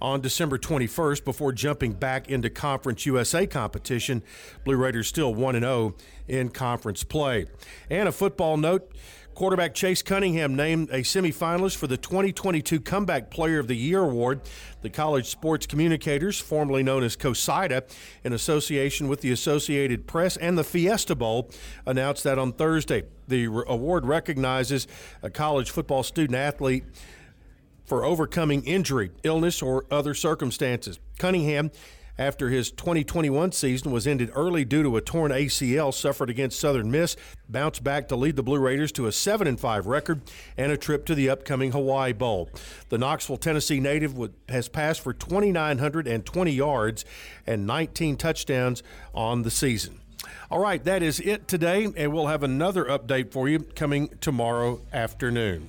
[0.01, 4.23] on December 21st before jumping back into Conference USA competition.
[4.65, 5.95] Blue Raiders still 1 0
[6.27, 7.47] in conference play.
[7.91, 8.91] And a football note
[9.35, 14.41] Quarterback Chase Cunningham named a semifinalist for the 2022 Comeback Player of the Year award.
[14.83, 17.83] The College Sports Communicators, formerly known as COSIDA,
[18.25, 21.51] in association with the Associated Press and the Fiesta Bowl,
[21.87, 23.05] announced that on Thursday.
[23.29, 24.87] The award recognizes
[25.23, 26.85] a college football student athlete
[27.85, 30.99] for overcoming injury, illness, or other circumstances.
[31.19, 31.71] Cunningham
[32.21, 36.91] after his 2021 season was ended early due to a torn ACL suffered against Southern
[36.91, 37.17] Miss,
[37.49, 40.21] bounced back to lead the Blue Raiders to a 7 5 record
[40.59, 42.51] and a trip to the upcoming Hawaii Bowl.
[42.91, 44.15] The Knoxville, Tennessee native
[44.51, 47.07] has passed for 2,920 yards
[47.47, 48.83] and 19 touchdowns
[49.15, 49.99] on the season.
[50.51, 54.83] All right, that is it today, and we'll have another update for you coming tomorrow
[54.93, 55.69] afternoon.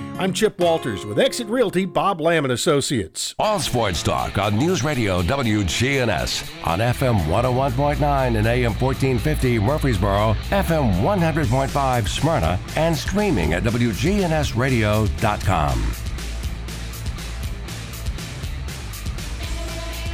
[0.21, 3.33] I'm Chip Walters with Exit Realty Bob Lamb and Associates.
[3.39, 11.01] All sports talk on News Radio WGNS on FM 101.9 and AM 1450 Murfreesboro, FM
[11.01, 15.91] 100.5 Smyrna, and streaming at WGNSradio.com.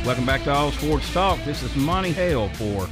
[0.06, 1.44] Welcome back to All Sports Talk.
[1.44, 2.88] This is Monty Hale for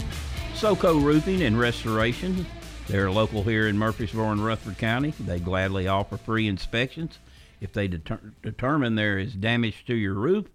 [0.53, 2.45] SoCo Roofing and Restoration.
[2.87, 5.11] They're local here in Murfreesboro and Rutherford County.
[5.19, 7.17] They gladly offer free inspections.
[7.59, 10.45] If they deter- determine there is damage to your roof,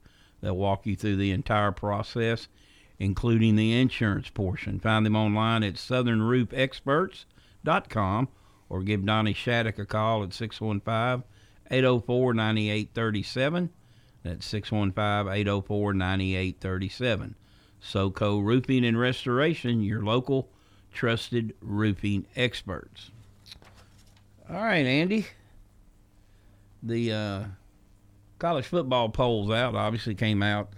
[0.41, 2.47] they'll walk you through the entire process,
[3.01, 4.79] including the insurance portion.
[4.79, 8.29] Find them online at southernroofexperts.com
[8.69, 11.25] or give Donnie Shattuck a call at 615
[11.69, 13.71] 804 9837.
[14.23, 17.35] That's 615 804 9837.
[17.83, 20.49] SoCo Roofing and Restoration, your local
[20.93, 23.11] trusted roofing experts.
[24.49, 25.27] All right, Andy.
[26.83, 27.45] The uh,
[28.39, 30.71] college football polls out obviously came out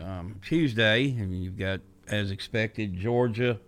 [0.00, 3.60] um, Tuesday, and you've got, as expected, Georgia,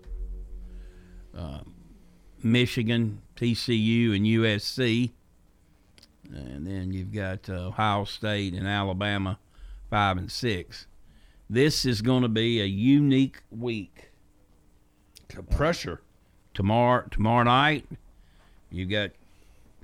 [1.37, 1.61] uh,
[2.43, 5.13] Michigan, TCU, and USC.
[6.33, 9.39] And then you've got uh, Ohio State and Alabama,
[9.91, 10.87] five and six.
[11.49, 14.11] This is going to be a unique week.
[15.43, 16.01] Pressure.
[16.55, 17.87] tomorrow tomorrow night,
[18.71, 19.11] you got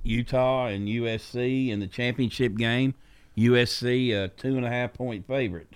[0.03, 2.93] Utah and USC in the championship game.
[3.37, 5.75] USC a two and a half point favorite.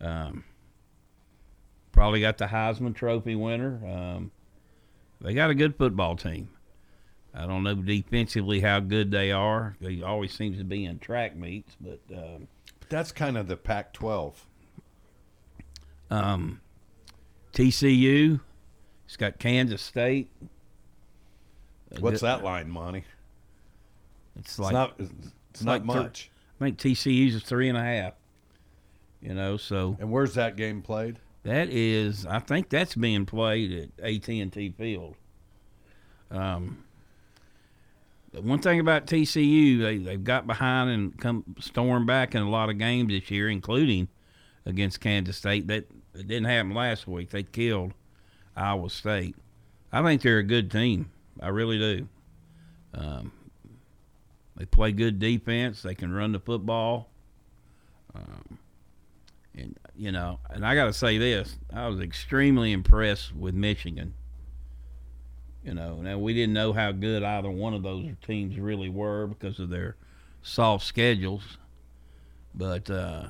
[0.00, 0.44] Um,
[1.92, 3.80] probably got the Heisman Trophy winner.
[3.86, 4.30] Um,
[5.20, 6.48] they got a good football team.
[7.34, 9.76] I don't know defensively how good they are.
[9.80, 12.46] They always seems to be in track meets, but um,
[12.88, 14.34] That's kind of the Pac-12.
[16.10, 16.60] um,
[17.54, 18.40] TCU,
[19.06, 20.30] it's got Kansas State.
[22.00, 23.04] What's that line, Monty?
[24.38, 24.94] It's like not.
[24.98, 26.30] It's, not like much.
[26.60, 28.14] I think TCU's is three and a half.
[29.20, 31.18] You know, so And where's that game played?
[31.44, 35.14] that is, I think that's being played at AT and T Field.
[36.30, 36.84] Um,
[38.32, 42.50] the one thing about TCU, they they've got behind and come storm back in a
[42.50, 44.08] lot of games this year, including
[44.66, 45.68] against Kansas State.
[45.68, 45.84] That
[46.14, 47.30] it didn't happen last week.
[47.30, 47.92] They killed
[48.56, 49.36] Iowa State.
[49.92, 51.10] I think they're a good team.
[51.40, 52.08] I really do.
[52.94, 53.32] Um,
[54.56, 55.82] they play good defense.
[55.82, 57.08] They can run the football.
[58.14, 58.58] Um,
[59.56, 64.14] and you know, and I got to say this: I was extremely impressed with Michigan.
[65.64, 69.26] You know, now we didn't know how good either one of those teams really were
[69.26, 69.96] because of their
[70.42, 71.56] soft schedules,
[72.54, 73.28] but uh,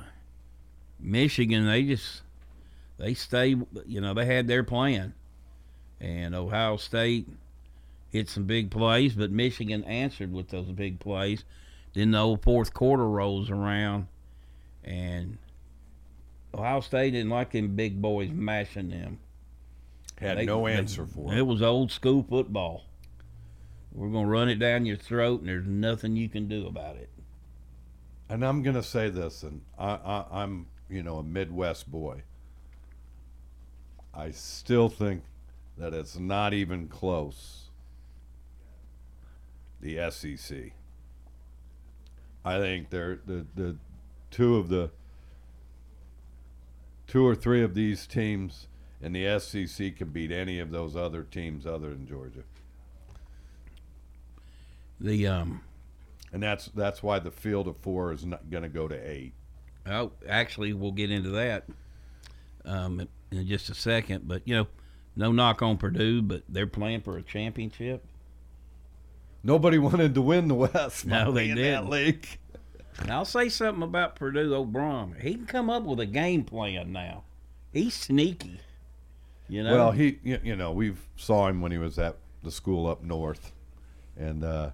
[0.99, 2.23] Michigan, they just
[2.97, 3.55] they stay.
[3.85, 5.13] You know, they had their plan,
[5.99, 7.27] and Ohio State
[8.11, 11.43] hit some big plays, but Michigan answered with those big plays.
[11.93, 14.07] Then the old fourth quarter rolls around,
[14.83, 15.37] and
[16.53, 19.19] Ohio State didn't like them big boys mashing them.
[20.17, 21.37] Had They- no they- answer for it.
[21.39, 22.83] It was old school football.
[23.93, 27.09] We're gonna run it down your throat, and there's nothing you can do about it.
[28.27, 32.23] And I'm going to say this, and I, I, I'm, you know, a Midwest boy.
[34.15, 35.23] I still think
[35.77, 37.69] that it's not even close.
[39.81, 40.71] The SEC.
[42.43, 43.75] I think they're the the
[44.31, 44.91] two of the
[47.07, 48.67] two or three of these teams
[49.01, 52.43] in the SEC can beat any of those other teams other than Georgia.
[54.99, 55.61] The um,
[56.31, 59.33] and that's that's why the field of four is not going to go to eight.
[59.85, 61.65] Oh, actually, we'll get into that
[62.63, 64.27] um, in just a second.
[64.27, 64.67] But you know,
[65.15, 68.05] no knock on Purdue, but they're playing for a championship.
[69.43, 71.05] Nobody wanted to win the West.
[71.05, 71.89] No, they in didn't.
[71.89, 72.27] league.
[72.99, 75.21] And I'll say something about Purdue Brohm.
[75.21, 77.23] He can come up with a game plan now.
[77.71, 78.61] He's sneaky.
[79.47, 79.75] You know.
[79.75, 83.03] Well, he, you, you know, we've saw him when he was at the school up
[83.03, 83.51] north,
[84.17, 84.71] and uh,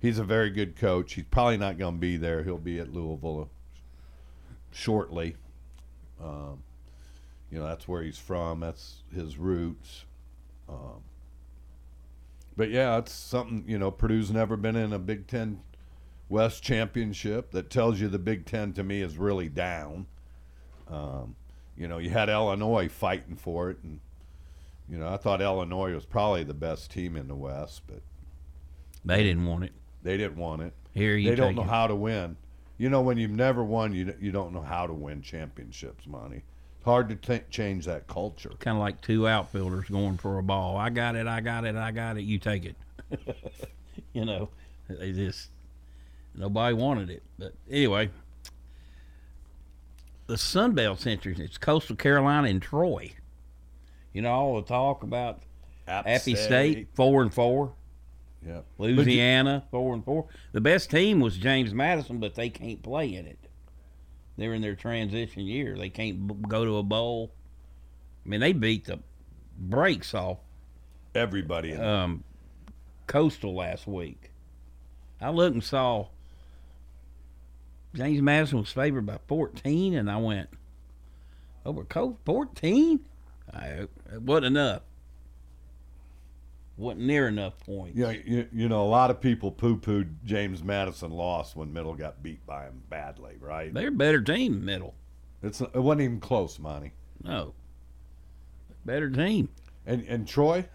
[0.00, 1.14] he's a very good coach.
[1.14, 2.42] He's probably not going to be there.
[2.42, 3.50] He'll be at Louisville
[4.70, 5.36] shortly.
[6.22, 6.62] Um,
[7.54, 8.58] you know, that's where he's from.
[8.58, 10.06] That's his roots.
[10.68, 11.04] Um,
[12.56, 13.62] but yeah, it's something.
[13.68, 15.60] You know, Purdue's never been in a Big Ten
[16.28, 17.52] West championship.
[17.52, 20.06] That tells you the Big Ten to me is really down.
[20.88, 21.36] Um,
[21.76, 24.00] you know, you had Illinois fighting for it, and
[24.88, 28.02] you know, I thought Illinois was probably the best team in the West, but
[29.04, 29.72] they didn't want it.
[30.02, 30.72] they didn't want it.
[30.92, 31.68] Here you they don't know it.
[31.68, 32.36] how to win.
[32.78, 36.42] You know, when you've never won, you you don't know how to win championships, Monty.
[36.84, 38.50] It's hard to t- change that culture.
[38.58, 40.76] Kind of like two outfielders going for a ball.
[40.76, 41.26] I got it.
[41.26, 41.76] I got it.
[41.76, 42.24] I got it.
[42.24, 42.76] You take it.
[44.12, 44.50] you know,
[44.90, 45.48] they just
[46.34, 47.22] nobody wanted it.
[47.38, 48.10] But anyway,
[50.26, 51.46] the Sun Belt's interesting.
[51.46, 53.12] It's Coastal Carolina and Troy.
[54.12, 55.40] You know all the talk about
[55.88, 56.72] App Appy State.
[56.72, 57.72] State four and four.
[58.46, 58.60] Yeah.
[58.76, 60.26] Louisiana four and four.
[60.52, 63.38] The best team was James Madison, but they can't play in it.
[64.36, 65.76] They're in their transition year.
[65.76, 67.32] They can't b- go to a bowl.
[68.24, 69.00] I mean, they beat the
[69.58, 70.38] brakes off
[71.14, 71.74] Everybody.
[71.74, 72.24] Um,
[73.06, 74.30] Coastal last week.
[75.20, 76.08] I looked and saw
[77.94, 80.48] James Madison was favored by 14, and I went
[81.64, 82.98] over Coast 14.
[83.52, 83.66] I,
[84.12, 84.82] it wasn't enough.
[86.76, 87.96] Wasn't near enough points.
[87.96, 92.22] Yeah, you, you know, a lot of people poo-pooed James Madison lost when Middle got
[92.22, 93.72] beat by him badly, right?
[93.72, 94.94] They're a better team, middle.
[95.42, 96.92] It's it wasn't even close, Monty.
[97.22, 97.54] No.
[98.84, 99.48] Better team.
[99.86, 100.66] And and Troy,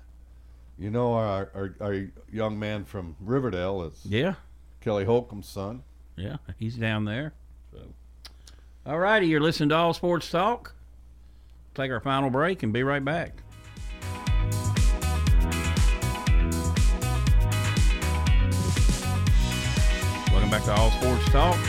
[0.78, 4.36] you know our our, our young man from Riverdale is Yeah.
[4.82, 5.84] Kelly Holcomb's son.
[6.16, 7.34] Yeah, he's down there.
[7.72, 7.80] So,
[8.86, 10.74] all righty, you're listening to All Sports Talk.
[11.76, 13.42] Take our final break and be right back.
[20.50, 21.60] Welcome back to All Sports Talk.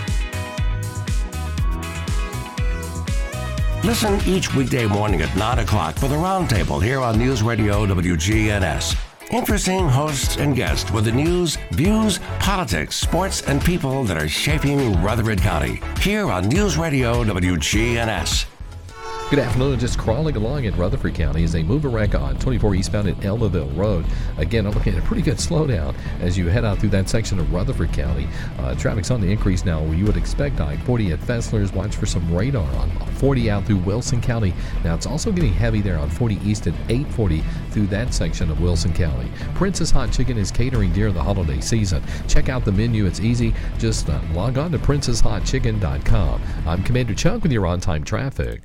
[3.85, 8.97] Listen each weekday morning at 9 o'clock for the Roundtable here on News Radio WGNS.
[9.31, 15.01] Interesting hosts and guests with the news, views, politics, sports, and people that are shaping
[15.03, 18.50] Rutherford County here on News Radio WGNS.
[19.31, 19.79] Good afternoon.
[19.79, 23.15] Just crawling along in Rutherford County is a move a wreck on 24 eastbound at
[23.19, 24.05] Almaville Road.
[24.39, 27.39] Again, I'm looking at a pretty good slowdown as you head out through that section
[27.39, 28.27] of Rutherford County.
[28.59, 31.73] Uh, traffic's on the increase now where you would expect I-40 at Fessler's.
[31.73, 34.53] Watch for some radar on 40 out through Wilson County.
[34.83, 38.61] Now, it's also getting heavy there on 40 east at 840 through that section of
[38.61, 39.31] Wilson County.
[39.55, 42.03] Princess Hot Chicken is catering during the holiday season.
[42.27, 43.07] Check out the menu.
[43.07, 43.55] It's easy.
[43.79, 46.43] Just uh, log on to princesshotchicken.com.
[46.67, 48.63] I'm Commander Chuck with your on-time traffic.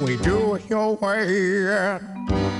[0.00, 2.00] We do it your way at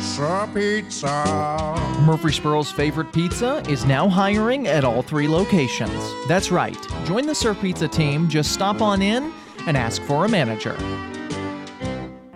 [0.01, 1.75] Sir Pizza.
[2.05, 6.03] Murfreesboro's favorite pizza is now hiring at all three locations.
[6.27, 6.77] That's right.
[7.05, 8.29] Join the Sir Pizza team.
[8.29, 9.33] Just stop on in
[9.69, 10.77] and ask for a manager.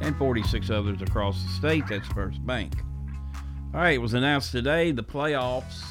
[0.00, 1.88] and 46 others across the state.
[1.88, 2.74] That's First Bank.
[3.74, 5.82] All right, it was announced today the playoffs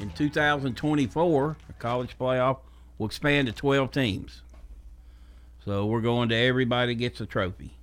[0.00, 2.58] in 2024, the college playoff,
[2.96, 4.42] will expand to 12 teams.
[5.64, 7.74] So we're going to everybody gets a trophy.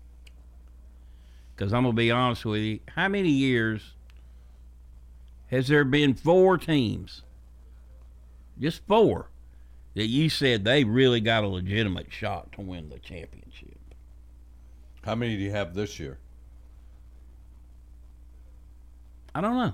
[1.55, 3.93] Because I'm going to be honest with you, how many years
[5.47, 7.21] has there been four teams?
[8.59, 9.29] Just four
[9.93, 13.77] that you said they really got a legitimate shot to win the championship.
[15.03, 16.17] How many do you have this year?
[19.33, 19.73] I don't know.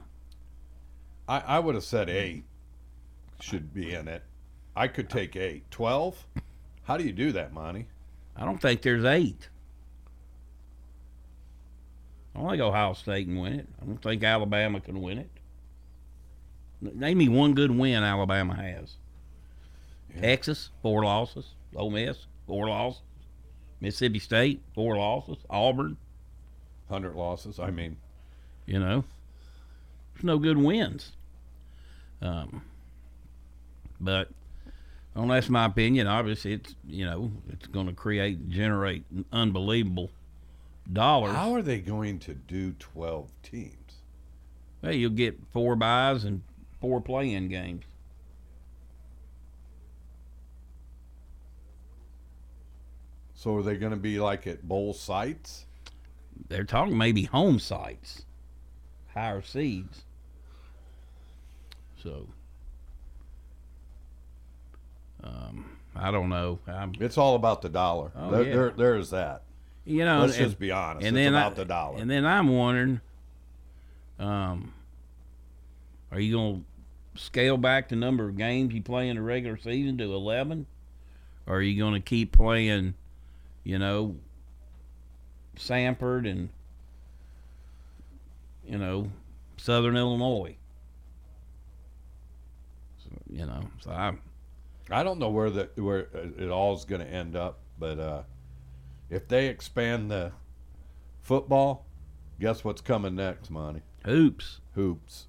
[1.28, 2.44] I, I would have said eight
[3.42, 4.24] should be in it.
[4.76, 5.70] I could take eight.
[5.72, 6.26] Twelve?
[6.84, 7.88] How do you do that, Monty?
[8.36, 9.50] I don't think there's eight.
[12.34, 13.68] I don't think Ohio State can win it.
[13.82, 15.30] I don't think Alabama can win it.
[16.82, 18.96] Name me one good win Alabama has.
[20.20, 21.54] Texas, four losses.
[21.76, 23.02] Ole Miss, four losses.
[23.80, 25.38] Mississippi State, four losses.
[25.50, 25.98] Auburn,
[26.90, 27.60] hundred losses.
[27.60, 27.98] I mean,
[28.66, 29.04] you know,
[30.14, 31.12] there's no good wins.
[32.22, 32.62] Um,
[34.02, 34.30] but
[35.16, 36.08] well, that's my opinion.
[36.08, 40.10] Obviously, it's you know it's going to create generate unbelievable
[40.92, 41.36] dollars.
[41.36, 43.76] How are they going to do twelve teams?
[44.82, 46.42] Well, you'll get four buys and
[46.80, 47.86] four playing games.
[53.36, 55.66] So are they going to be like at bowl sites?
[56.48, 58.24] They're talking maybe home sites,
[59.14, 60.04] higher seeds.
[62.02, 62.28] So,
[65.24, 65.66] um,
[65.96, 66.60] I don't know.
[66.68, 68.12] I'm, it's all about the dollar.
[68.16, 68.54] Oh, there, yeah.
[68.54, 69.44] there, there's that.
[69.86, 71.06] You know, let's and, just be honest.
[71.06, 71.98] And it's then about I, the dollar.
[72.00, 73.02] And then I'm wondering,
[74.20, 74.74] um,
[76.12, 76.66] are you going
[77.16, 80.66] to scale back the number of games you play in the regular season to 11?
[81.48, 82.94] Or are you going to keep playing,
[83.64, 84.16] you know,
[85.58, 86.50] Samford and,
[88.68, 89.12] you know,
[89.58, 90.56] Southern Illinois?
[93.04, 94.14] So, you know, so I,
[94.92, 98.24] I don't know where the where it all is going to end up, but uh,
[99.10, 100.32] if they expand the
[101.22, 101.86] football,
[102.40, 103.82] guess what's coming next, Monty?
[104.06, 104.60] Hoops.
[104.76, 105.28] Hoops.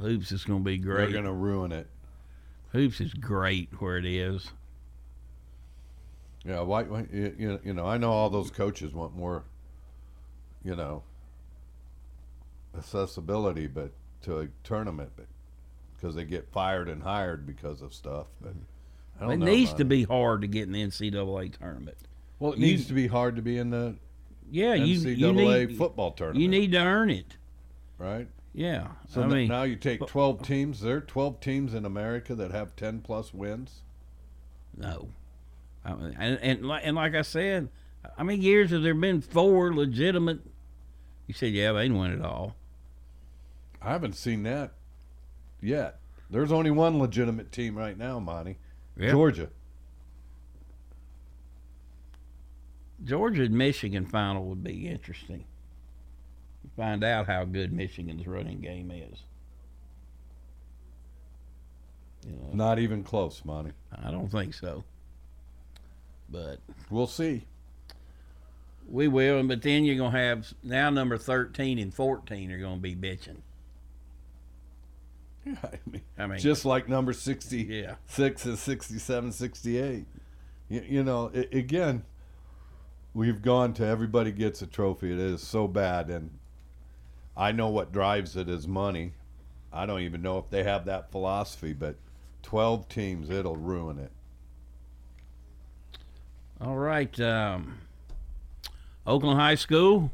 [0.00, 1.04] Hoops is going to be great.
[1.04, 1.88] They're going to ruin it.
[2.72, 4.52] Hoops is great where it is.
[6.44, 9.44] Yeah, why, why you, you know, I know all those coaches want more,
[10.62, 11.02] you know,
[12.76, 13.90] accessibility, but
[14.26, 15.10] to a tournament,
[15.96, 18.26] because they get fired and hired because of stuff.
[18.40, 18.60] But mm-hmm.
[19.18, 19.78] I don't It know, needs man.
[19.78, 21.96] to be hard to get in the NCAA tournament.
[22.38, 23.96] Well, it You- needs to be hard to be in the
[24.50, 26.42] Yeah, you, NCAA you need football tournament.
[26.42, 27.36] You need to earn it.
[27.98, 28.28] right?
[28.52, 30.80] Yeah, So I n- mean, now you take twelve teams.
[30.80, 33.82] There are twelve teams in America that have ten plus wins.
[34.76, 35.08] No,
[35.84, 37.68] I mean, and and like, and like I said,
[38.16, 40.40] how many years have there been four legitimate?
[41.26, 42.56] You said yeah, they didn't win it all.
[43.86, 44.72] I haven't seen that
[45.62, 46.00] yet.
[46.28, 48.58] There's only one legitimate team right now, Monty.
[48.98, 49.12] Yeah.
[49.12, 49.48] Georgia.
[53.04, 55.44] Georgia and Michigan final would be interesting.
[56.76, 59.22] Find out how good Michigan's running game is.
[62.26, 63.70] You know, Not even close, Monty.
[64.04, 64.82] I don't think so.
[66.28, 66.58] But
[66.90, 67.46] We'll see.
[68.88, 72.96] we will, but then you're gonna have now number thirteen and fourteen are gonna be
[72.96, 73.42] bitching.
[75.46, 77.94] I mean, I mean, just like number 60, Yeah.
[78.06, 80.06] 6 is 67, 68.
[80.68, 82.04] You, you know, i again,
[83.14, 85.12] we've gone to everybody gets a trophy.
[85.12, 86.10] It is so bad.
[86.10, 86.38] And
[87.36, 89.12] I know what drives it is money.
[89.72, 91.96] I don't even know if they have that philosophy, but
[92.42, 94.10] 12 teams, it'll ruin it.
[96.60, 97.18] All right.
[97.20, 97.78] Um,
[99.06, 100.10] Oakland High School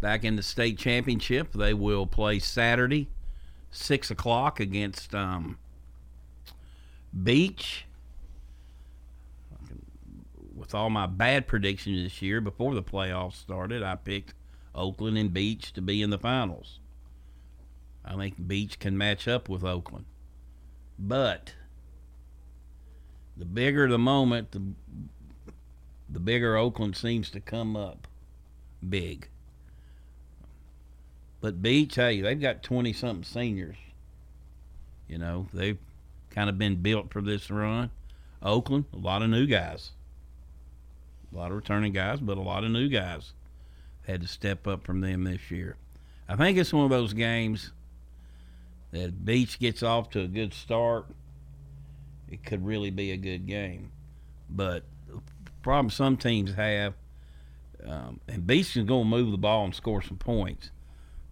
[0.00, 1.52] back in the state championship.
[1.52, 3.08] They will play Saturday,
[3.76, 5.58] six o'clock against um,
[7.22, 7.86] Beech.
[10.54, 14.34] With all my bad predictions this year before the playoffs started, I picked
[14.74, 16.80] Oakland and Beech to be in the finals.
[18.04, 20.06] I think Beech can match up with Oakland.
[20.98, 21.54] But
[23.36, 24.62] the bigger the moment, the
[26.08, 28.06] the bigger Oakland seems to come up
[28.88, 29.28] big.
[31.40, 33.76] But Beech, hey, they've got 20 something seniors.
[35.08, 35.78] You know, they've
[36.30, 37.90] kind of been built for this run.
[38.42, 39.92] Oakland, a lot of new guys.
[41.32, 43.32] A lot of returning guys, but a lot of new guys
[44.06, 45.76] had to step up from them this year.
[46.28, 47.72] I think it's one of those games
[48.92, 51.06] that Beech gets off to a good start.
[52.30, 53.92] It could really be a good game.
[54.48, 55.20] But the
[55.62, 56.94] problem some teams have,
[57.86, 60.70] um, and Beech is going to move the ball and score some points.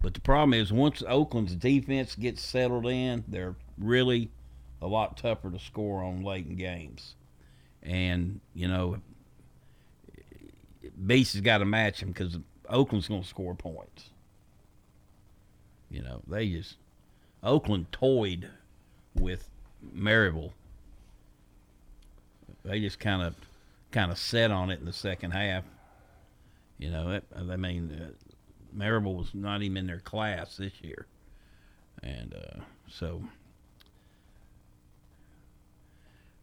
[0.05, 4.29] But the problem is once Oakland's defense gets settled in, they're really
[4.79, 7.15] a lot tougher to score on late in games.
[7.81, 8.97] And, you know,
[11.07, 12.37] Beech has got to match them because
[12.69, 14.11] Oakland's going to score points.
[15.89, 16.75] You know, they just,
[17.41, 18.47] Oakland toyed
[19.15, 19.49] with
[19.91, 20.51] Maryville.
[22.63, 23.35] They just kind of,
[23.89, 25.63] kind of set on it in the second half.
[26.77, 28.24] You know, it, I mean, uh,
[28.75, 31.05] Maryville was not even in their class this year,
[32.03, 32.59] and uh,
[32.89, 33.23] so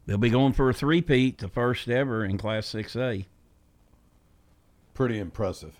[0.05, 3.25] they'll be going for a three-peat, the first ever in Class Six A.
[4.93, 5.75] Pretty impressive.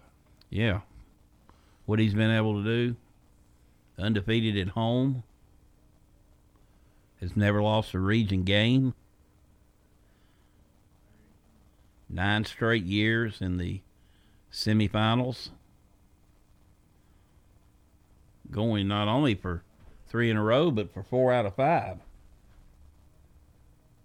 [0.50, 0.82] Yeah,
[1.86, 2.96] what he's been able to do,
[3.98, 5.24] undefeated at home,
[7.20, 8.94] has never lost a region game.
[12.10, 13.82] Nine straight years in the
[14.52, 15.50] semifinals.
[18.54, 19.64] Going not only for
[20.08, 21.98] three in a row, but for four out of five.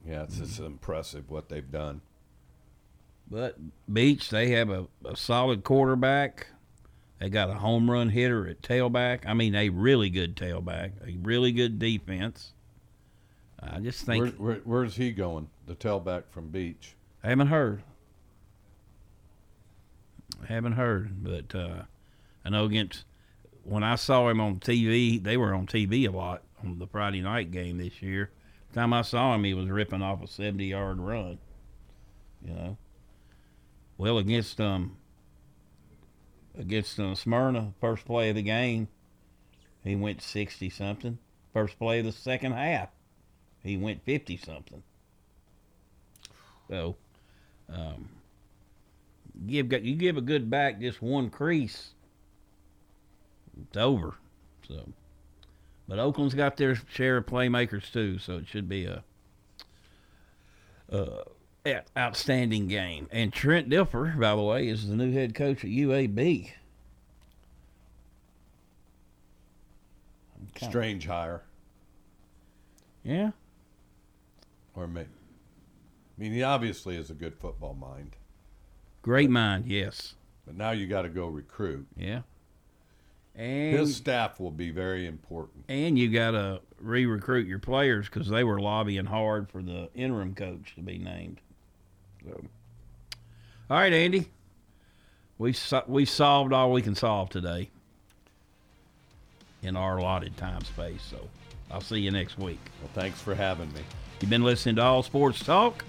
[0.07, 2.01] Yeah, it's just impressive what they've done.
[3.31, 3.59] But
[3.93, 6.47] Beech, they have a, a solid quarterback.
[7.19, 9.27] They got a home run hitter at tailback.
[9.27, 12.53] I mean, a really good tailback, a really good defense.
[13.61, 15.51] I just think Where, where, where's he going?
[15.67, 16.95] The tailback from Beech.
[17.23, 17.83] I haven't heard.
[20.43, 21.83] I haven't heard, but uh,
[22.45, 23.05] I know against
[23.69, 27.21] when I saw him on TV, they were on TV a lot on the Friday
[27.21, 28.31] night game this year.
[28.71, 31.39] The time I saw him, he was ripping off a seventy-yard run.
[32.45, 32.77] You know,
[33.99, 34.97] well against um
[36.57, 38.89] against uh, Smyrna, first play of the game,
[39.85, 41.19] he went sixty something.
[41.53, 42.89] First play of the second half,
[43.63, 44.83] he went fifty something.
[46.69, 46.97] So,
[47.71, 48.09] um,
[49.47, 51.95] give you give a good back just one crease,
[53.61, 54.15] it's over.
[54.67, 54.89] So,
[55.89, 59.03] but Oakland's got their share of playmakers too, so it should be a,
[60.91, 61.25] a
[61.97, 63.09] outstanding game.
[63.11, 66.53] And Trent Dilfer, by the way, is the new head coach at UAB.
[70.57, 71.43] Strange hire.
[73.05, 73.31] Yeah.
[74.75, 75.09] Or maybe.
[75.09, 78.17] I mean, he obviously is a good football mind.
[79.03, 80.15] Great mind, yes.
[80.45, 81.87] But now you got to go recruit.
[81.97, 82.23] Yeah.
[83.39, 85.65] And His staff will be very important.
[85.69, 90.35] and you got to re-recruit your players because they were lobbying hard for the interim
[90.35, 91.41] coach to be named.
[92.25, 92.41] So,
[93.71, 94.29] all right, Andy,
[95.39, 95.55] we
[95.87, 97.71] we solved all we can solve today
[99.63, 101.03] in our allotted time space.
[101.09, 101.29] So,
[101.71, 102.61] I'll see you next week.
[102.81, 103.83] Well, thanks for having me.
[104.21, 105.85] You've been listening to All Sports Talk.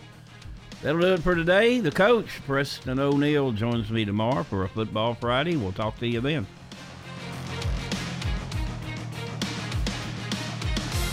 [0.83, 1.79] That'll do it for today.
[1.79, 5.55] The coach, Preston O'Neill, joins me tomorrow for a Football Friday.
[5.57, 6.45] We'll talk to you then.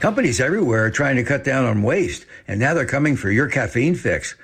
[0.00, 3.48] Companies everywhere are trying to cut down on waste, and now they're coming for your
[3.48, 4.34] caffeine fix.